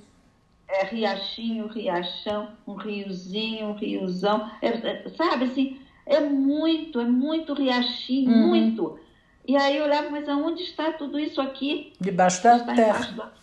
[0.70, 4.50] É riachinho, riachão, um riozinho, um riozão.
[4.62, 8.48] É, é, sabe assim, é muito, é muito riachinho, uhum.
[8.48, 9.00] muito.
[9.48, 11.94] E aí eu olhava, mas aonde está tudo isso aqui?
[12.00, 13.00] Debaixo da está terra.
[13.00, 13.34] Debaixo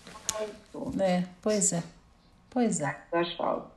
[0.73, 1.83] do É, pois é.
[2.51, 2.97] Pois é.
[3.11, 3.71] Do asfalto.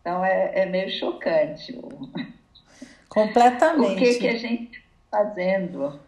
[0.00, 1.78] Então é, é meio chocante.
[3.08, 3.92] Completamente.
[3.92, 5.98] O que, que a gente está fazendo?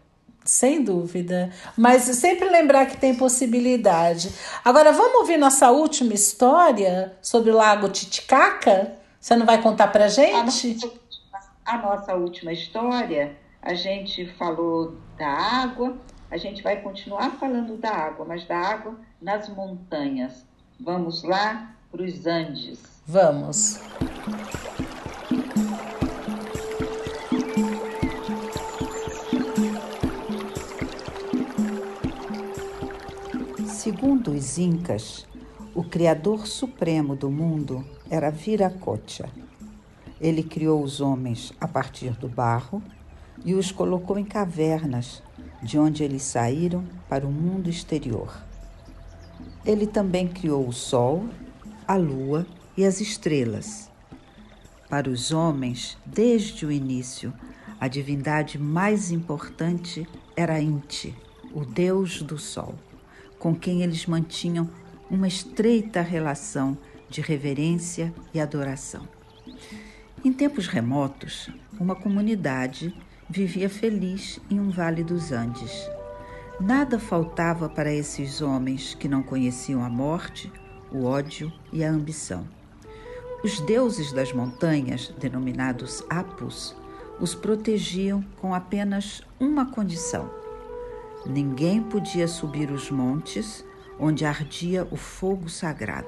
[0.45, 1.51] Sem dúvida.
[1.77, 4.31] Mas sempre lembrar que tem possibilidade.
[4.63, 8.93] Agora, vamos ouvir nossa última história sobre o Lago Titicaca?
[9.19, 10.35] Você não vai contar pra gente?
[10.35, 10.93] A nossa,
[11.65, 13.35] a nossa última história,
[13.65, 15.97] a gente falou da água,
[16.31, 20.47] a gente vai continuar falando da água, mas da água nas montanhas.
[20.79, 22.83] Vamos lá para os Andes.
[23.07, 23.81] Vamos.
[33.67, 35.27] Segundo os Incas,
[35.75, 39.31] o Criador Supremo do mundo era Viracocha.
[40.21, 42.83] Ele criou os homens a partir do barro
[43.45, 45.23] e os colocou em cavernas,
[45.63, 48.43] de onde eles saíram para o mundo exterior.
[49.65, 51.29] Ele também criou o sol,
[51.87, 53.91] a lua e as estrelas.
[54.89, 57.33] Para os homens, desde o início,
[57.81, 61.15] a divindade mais importante era Inti,
[61.53, 62.75] o deus do sol
[63.45, 64.71] com quem eles mantinham
[65.11, 66.79] uma estreita relação
[67.11, 69.07] de reverência e adoração.
[70.25, 72.97] Em tempos remotos, uma comunidade
[73.29, 75.91] vivia feliz em um vale dos Andes.
[76.61, 80.53] Nada faltava para esses homens que não conheciam a morte,
[80.93, 82.47] o ódio e a ambição.
[83.43, 86.75] Os deuses das montanhas, denominados Apus,
[87.21, 90.45] os protegiam com apenas uma condição
[91.27, 93.65] Ninguém podia subir os montes
[93.99, 96.07] onde ardia o fogo sagrado.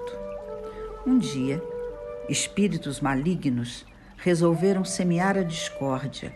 [1.07, 1.63] Um dia,
[2.29, 3.87] espíritos malignos
[4.19, 6.35] resolveram semear a discórdia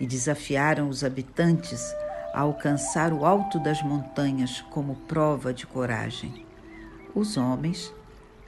[0.00, 1.94] e desafiaram os habitantes
[2.32, 6.46] a alcançar o alto das montanhas como prova de coragem.
[7.14, 7.92] Os homens,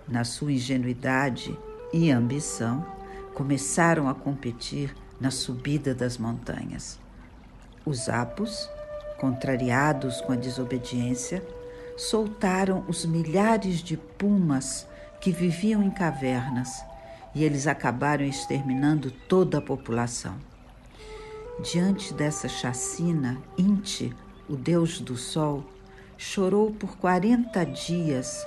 [0.07, 1.57] na sua ingenuidade
[1.93, 2.87] e ambição,
[3.35, 6.99] começaram a competir na subida das montanhas.
[7.85, 8.69] Os apos
[9.21, 11.47] contrariados com a desobediência,
[11.95, 14.87] soltaram os milhares de pumas
[15.21, 16.83] que viviam em cavernas
[17.35, 20.35] e eles acabaram exterminando toda a população.
[21.63, 24.17] Diante dessa chacina, Inti,
[24.49, 25.63] o deus do sol,
[26.17, 28.47] chorou por 40 dias,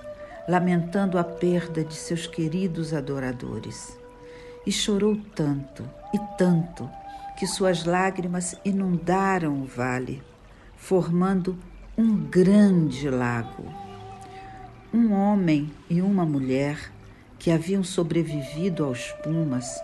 [0.50, 3.98] lamentando a perda de seus queridos adoradores.
[4.66, 6.90] E chorou tanto e tanto
[7.38, 10.24] que suas lágrimas inundaram o vale
[10.76, 11.58] formando
[11.98, 13.64] um grande lago.
[14.94, 16.92] Um homem e uma mulher
[17.38, 19.80] que haviam sobrevivido aos pumas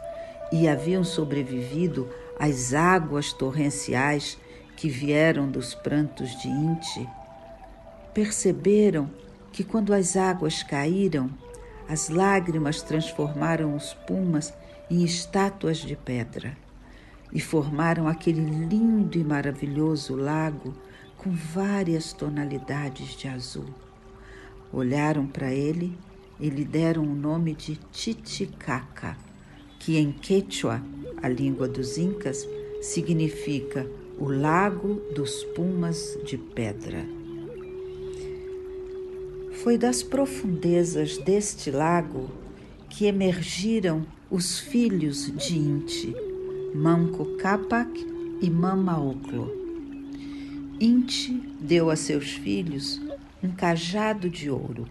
[0.51, 2.09] e haviam sobrevivido
[2.39, 4.37] às águas torrenciais
[4.77, 7.07] que vieram dos prantos de Inti,
[8.13, 9.09] perceberam
[9.51, 11.29] que quando as águas caíram,
[11.87, 14.53] as lágrimas transformaram os pumas
[14.89, 16.55] em estátuas de pedra
[17.31, 20.73] e formaram aquele lindo e maravilhoso lago
[21.17, 23.67] com várias tonalidades de azul.
[24.71, 25.97] Olharam para ele
[26.39, 29.17] e lhe deram o nome de Titicaca,
[29.89, 30.83] que em Quechua,
[31.17, 32.47] a língua dos Incas,
[32.79, 37.03] significa o Lago dos Pumas de Pedra.
[39.63, 42.29] Foi das profundezas deste lago
[42.87, 46.15] que emergiram os filhos de Inti,
[46.75, 47.89] Manco Capac
[48.43, 49.51] e Mamaoclo
[50.79, 53.01] Inti deu a seus filhos
[53.41, 54.85] um cajado de ouro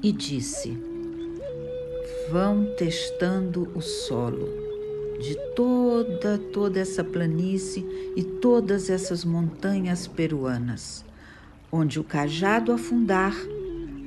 [0.00, 0.91] e disse:
[2.30, 4.48] Vão testando o solo
[5.20, 11.04] de toda toda essa planície e todas essas montanhas peruanas.
[11.70, 13.34] Onde o cajado afundar,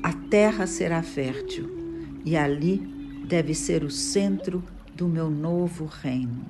[0.03, 1.69] a terra será fértil,
[2.23, 2.77] e ali
[3.27, 4.63] deve ser o centro
[4.93, 6.45] do meu novo reino.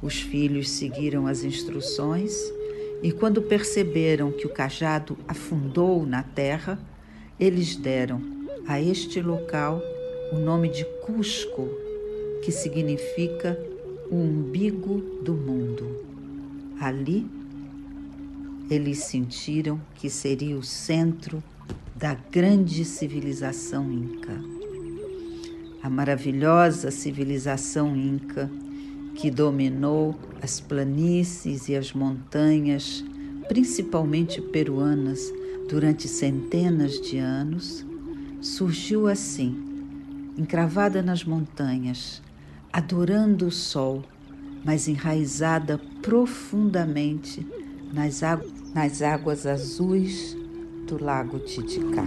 [0.00, 2.32] Os filhos seguiram as instruções
[3.02, 6.78] e, quando perceberam que o cajado afundou na terra,
[7.38, 8.20] eles deram
[8.66, 9.82] a este local
[10.32, 11.68] o nome de Cusco,
[12.42, 13.58] que significa
[14.10, 16.04] o umbigo do mundo.
[16.80, 17.26] Ali,
[18.70, 21.42] eles sentiram que seria o centro
[21.96, 24.38] da grande civilização inca.
[25.82, 28.50] A maravilhosa civilização inca
[29.14, 33.04] que dominou as planícies e as montanhas,
[33.48, 35.32] principalmente peruanas,
[35.68, 37.84] durante centenas de anos,
[38.40, 39.67] surgiu assim,
[40.38, 42.22] encravada nas montanhas,
[42.72, 44.04] adorando o sol,
[44.64, 47.44] mas enraizada profundamente
[47.92, 48.20] nas,
[48.72, 50.36] nas águas azuis
[50.86, 52.06] do lago Titicaca.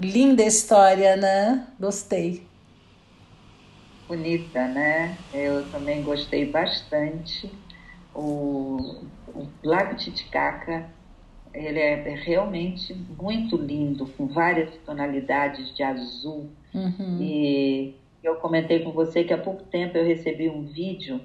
[0.00, 1.66] Linda história, né?
[1.78, 2.51] Gostei.
[4.12, 5.16] Bonita, né?
[5.32, 7.50] Eu também gostei bastante.
[8.14, 10.86] O, o Lago Titicaca,
[11.54, 16.50] ele é realmente muito lindo, com várias tonalidades de azul.
[16.74, 17.22] Uhum.
[17.22, 21.18] E eu comentei com você que há pouco tempo eu recebi um vídeo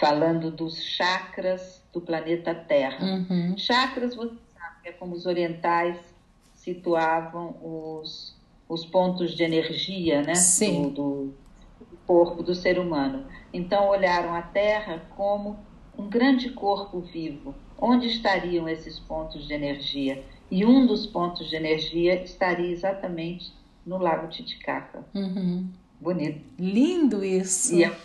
[0.00, 2.98] falando dos chakras do planeta Terra.
[3.00, 3.56] Uhum.
[3.56, 5.98] Chakras, você sabe, é como os orientais
[6.52, 8.36] situavam os,
[8.68, 11.43] os pontos de energia né, do, do,
[12.06, 13.24] corpo do ser humano.
[13.52, 15.58] Então, olharam a Terra como
[15.96, 17.54] um grande corpo vivo.
[17.78, 20.24] Onde estariam esses pontos de energia?
[20.50, 23.52] E um dos pontos de energia estaria exatamente
[23.84, 25.04] no Lago Titicaca.
[25.14, 25.68] Uhum.
[26.00, 26.44] Bonito.
[26.58, 27.74] Lindo isso.
[27.74, 27.96] E é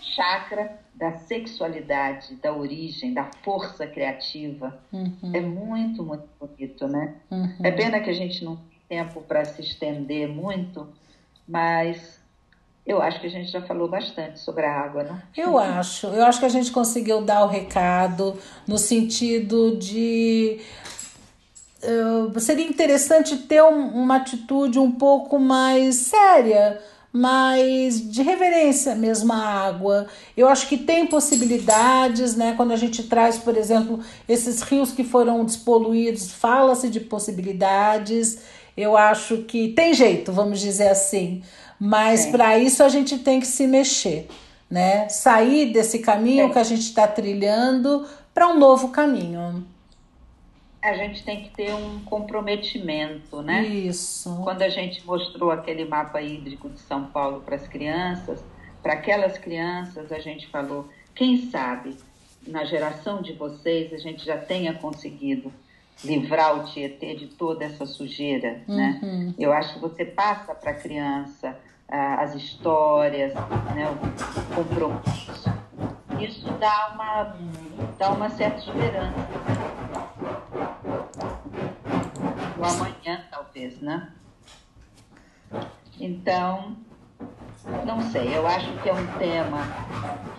[0.00, 4.80] chakra da sexualidade, da origem, da força criativa.
[4.90, 5.30] Uhum.
[5.34, 7.16] É muito, muito bonito, né?
[7.30, 7.56] Uhum.
[7.62, 10.88] É pena que a gente não tem tempo para se estender muito,
[11.46, 12.15] mas
[12.86, 15.20] eu acho que a gente já falou bastante sobre a água, não?
[15.36, 16.06] Eu acho.
[16.06, 20.60] Eu acho que a gente conseguiu dar o recado no sentido de.
[21.82, 26.80] Uh, seria interessante ter um, uma atitude um pouco mais séria
[27.18, 30.06] mas de reverência mesmo à água.
[30.36, 32.52] Eu acho que tem possibilidades, né?
[32.54, 38.38] Quando a gente traz, por exemplo, esses rios que foram despoluídos, fala-se de possibilidades.
[38.76, 41.42] Eu acho que tem jeito, vamos dizer assim.
[41.78, 44.28] Mas para isso a gente tem que se mexer,
[44.70, 45.08] né?
[45.08, 46.50] Sair desse caminho é.
[46.50, 49.64] que a gente está trilhando para um novo caminho
[50.88, 53.64] a gente tem que ter um comprometimento, né?
[53.64, 54.40] Isso.
[54.42, 58.44] Quando a gente mostrou aquele mapa hídrico de São Paulo para as crianças,
[58.82, 61.96] para aquelas crianças a gente falou, quem sabe
[62.46, 65.52] na geração de vocês a gente já tenha conseguido
[66.04, 69.00] livrar o Tietê de toda essa sujeira, né?
[69.02, 69.26] uhum.
[69.26, 69.34] né?
[69.38, 71.58] Eu acho que você passa para a criança
[71.88, 73.32] as histórias,
[73.74, 75.52] né, o compromisso.
[76.18, 77.36] Isso dá uma,
[77.98, 79.14] dá uma certa esperança
[82.56, 84.12] do amanhã, talvez, né?
[86.00, 86.76] Então,
[87.84, 89.58] não sei, eu acho que é um tema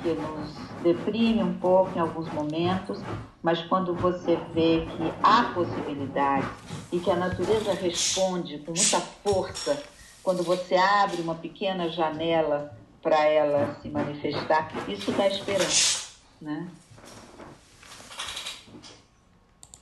[0.01, 3.01] que nos deprime um pouco em alguns momentos,
[3.41, 6.49] mas quando você vê que há possibilidades
[6.91, 9.81] e que a natureza responde com muita força,
[10.27, 16.09] quando você abre uma pequena janela para ela se manifestar, isso dá esperança,
[16.41, 16.67] né?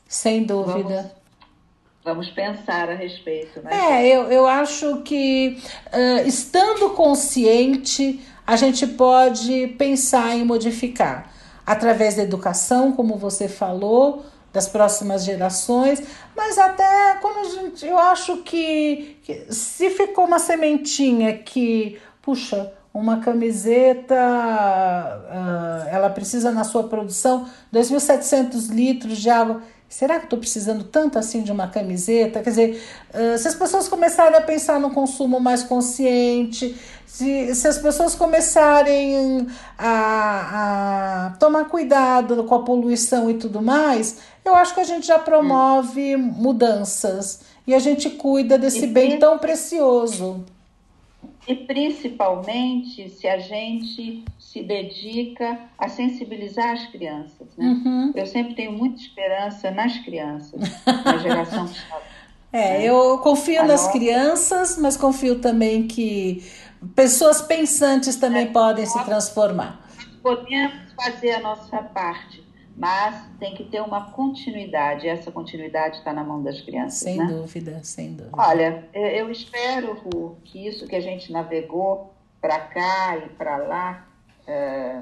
[0.07, 1.11] Sem dúvida.
[2.03, 3.59] Vamos vamos pensar a respeito.
[3.63, 3.71] Né?
[3.73, 5.59] É, eu, eu acho que
[5.91, 11.33] uh, estando consciente, a gente pode pensar em modificar
[11.65, 14.23] através da educação, como você falou,
[14.55, 16.01] das próximas gerações,
[16.33, 23.19] mas até quando gente, eu acho que, que se ficou uma sementinha que, puxa, uma
[23.19, 30.83] camiseta, uh, ela precisa na sua produção 2.700 litros de água Será que estou precisando
[30.83, 32.41] tanto assim de uma camiseta?
[32.41, 32.83] Quer dizer,
[33.37, 36.75] se as pessoas começarem a pensar no consumo mais consciente,
[37.05, 44.17] se, se as pessoas começarem a, a tomar cuidado com a poluição e tudo mais,
[44.43, 46.19] eu acho que a gente já promove hum.
[46.19, 50.43] mudanças e a gente cuida desse bem tão precioso.
[51.47, 57.47] E principalmente se a gente se dedica a sensibilizar as crianças.
[57.57, 57.65] Né?
[57.65, 58.11] Uhum.
[58.15, 60.61] Eu sempre tenho muita esperança nas crianças,
[61.05, 62.01] na geração que está.
[62.51, 62.85] É, né?
[62.85, 63.91] eu confio a nas nossa...
[63.91, 66.41] crianças, mas confio também que
[66.95, 69.85] pessoas pensantes também é, podem se transformar.
[70.23, 72.44] Podemos fazer a nossa parte
[72.75, 75.07] mas tem que ter uma continuidade.
[75.07, 76.99] Essa continuidade está na mão das crianças.
[76.99, 77.25] Sem né?
[77.25, 78.35] dúvida, sem dúvida.
[78.37, 84.07] Olha, eu espero, Ru, que isso que a gente navegou para cá e para lá,
[84.45, 85.01] é,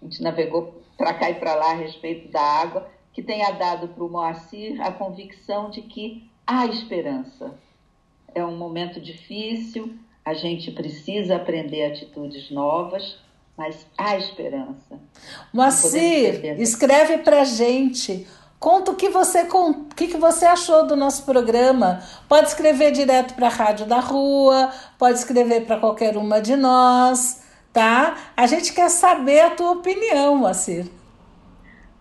[0.00, 3.88] a gente navegou para cá e para lá a respeito da água, que tenha dado
[3.88, 7.52] para o Moacir a convicção de que há esperança.
[8.32, 13.23] É um momento difícil, a gente precisa aprender atitudes novas
[13.56, 14.98] mas há esperança.
[15.52, 18.26] Moacir, escreve para gente.
[18.58, 22.02] Conta o que você, o que, que você achou do nosso programa.
[22.28, 27.42] Pode escrever direto para a Rádio da Rua, pode escrever para qualquer uma de nós,
[27.72, 28.16] tá?
[28.36, 30.90] A gente quer saber a tua opinião, Moacir.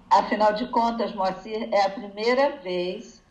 [0.10, 3.22] Afinal de contas, Moacir, é a primeira vez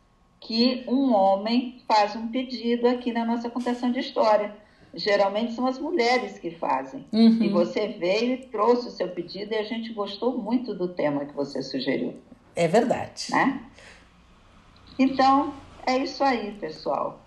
[0.41, 4.55] que um homem faz um pedido aqui na nossa contação de história.
[4.95, 7.07] Geralmente são as mulheres que fazem.
[7.13, 7.43] Uhum.
[7.43, 11.25] E você veio e trouxe o seu pedido e a gente gostou muito do tema
[11.25, 12.15] que você sugeriu.
[12.55, 13.29] É verdade.
[13.31, 13.63] Né?
[14.99, 15.55] Então,
[15.87, 17.21] é isso aí, pessoal.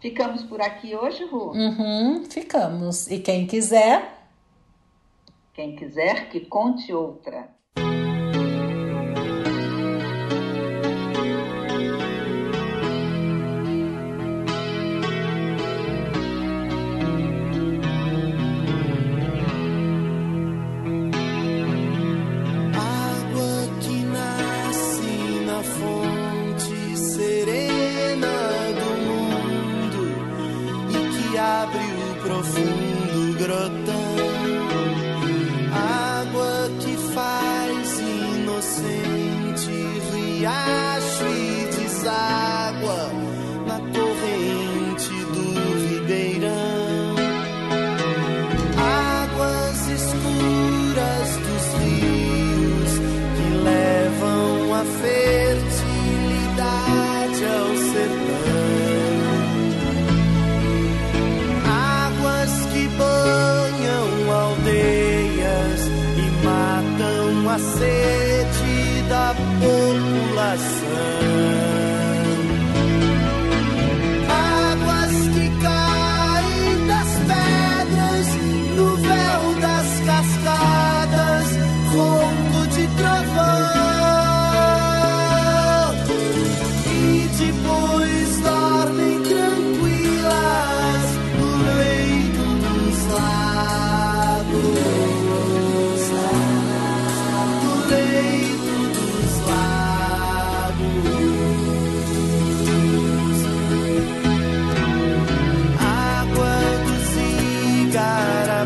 [0.00, 1.50] Ficamos por aqui hoje, Ru?
[1.50, 3.10] Uhum, ficamos.
[3.10, 4.16] E quem quiser.
[5.52, 7.48] Quem quiser que conte outra.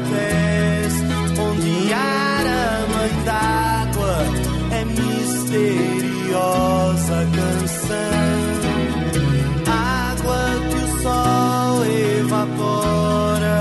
[0.01, 0.95] pés,
[1.39, 4.17] onde a mãe d'água,
[4.71, 5.99] é misteriosa
[7.37, 8.33] canção.
[9.67, 11.85] Água que o sol
[12.21, 13.57] evapora,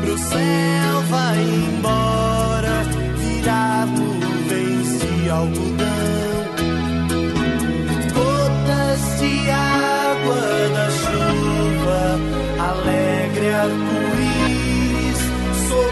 [0.00, 2.84] pro céu vai embora,
[3.18, 5.75] virá nuvens de algum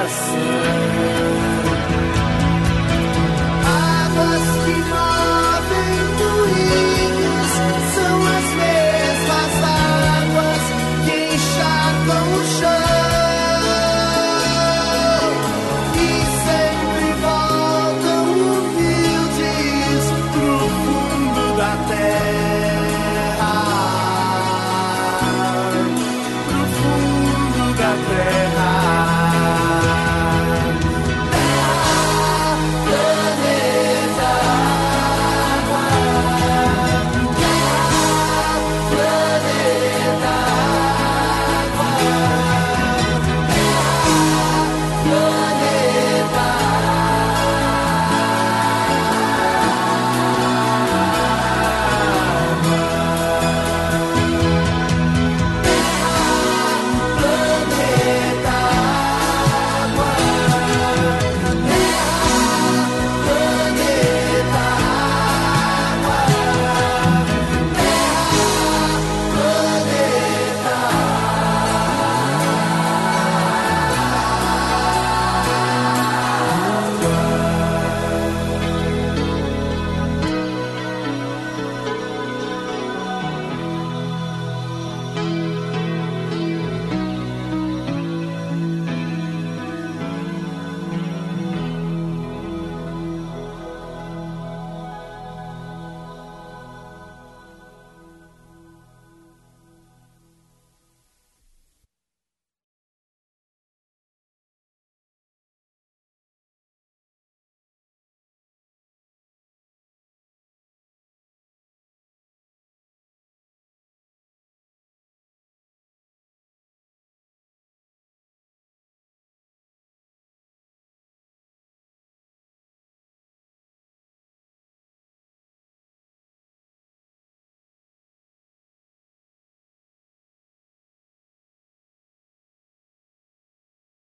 [0.00, 0.79] coração.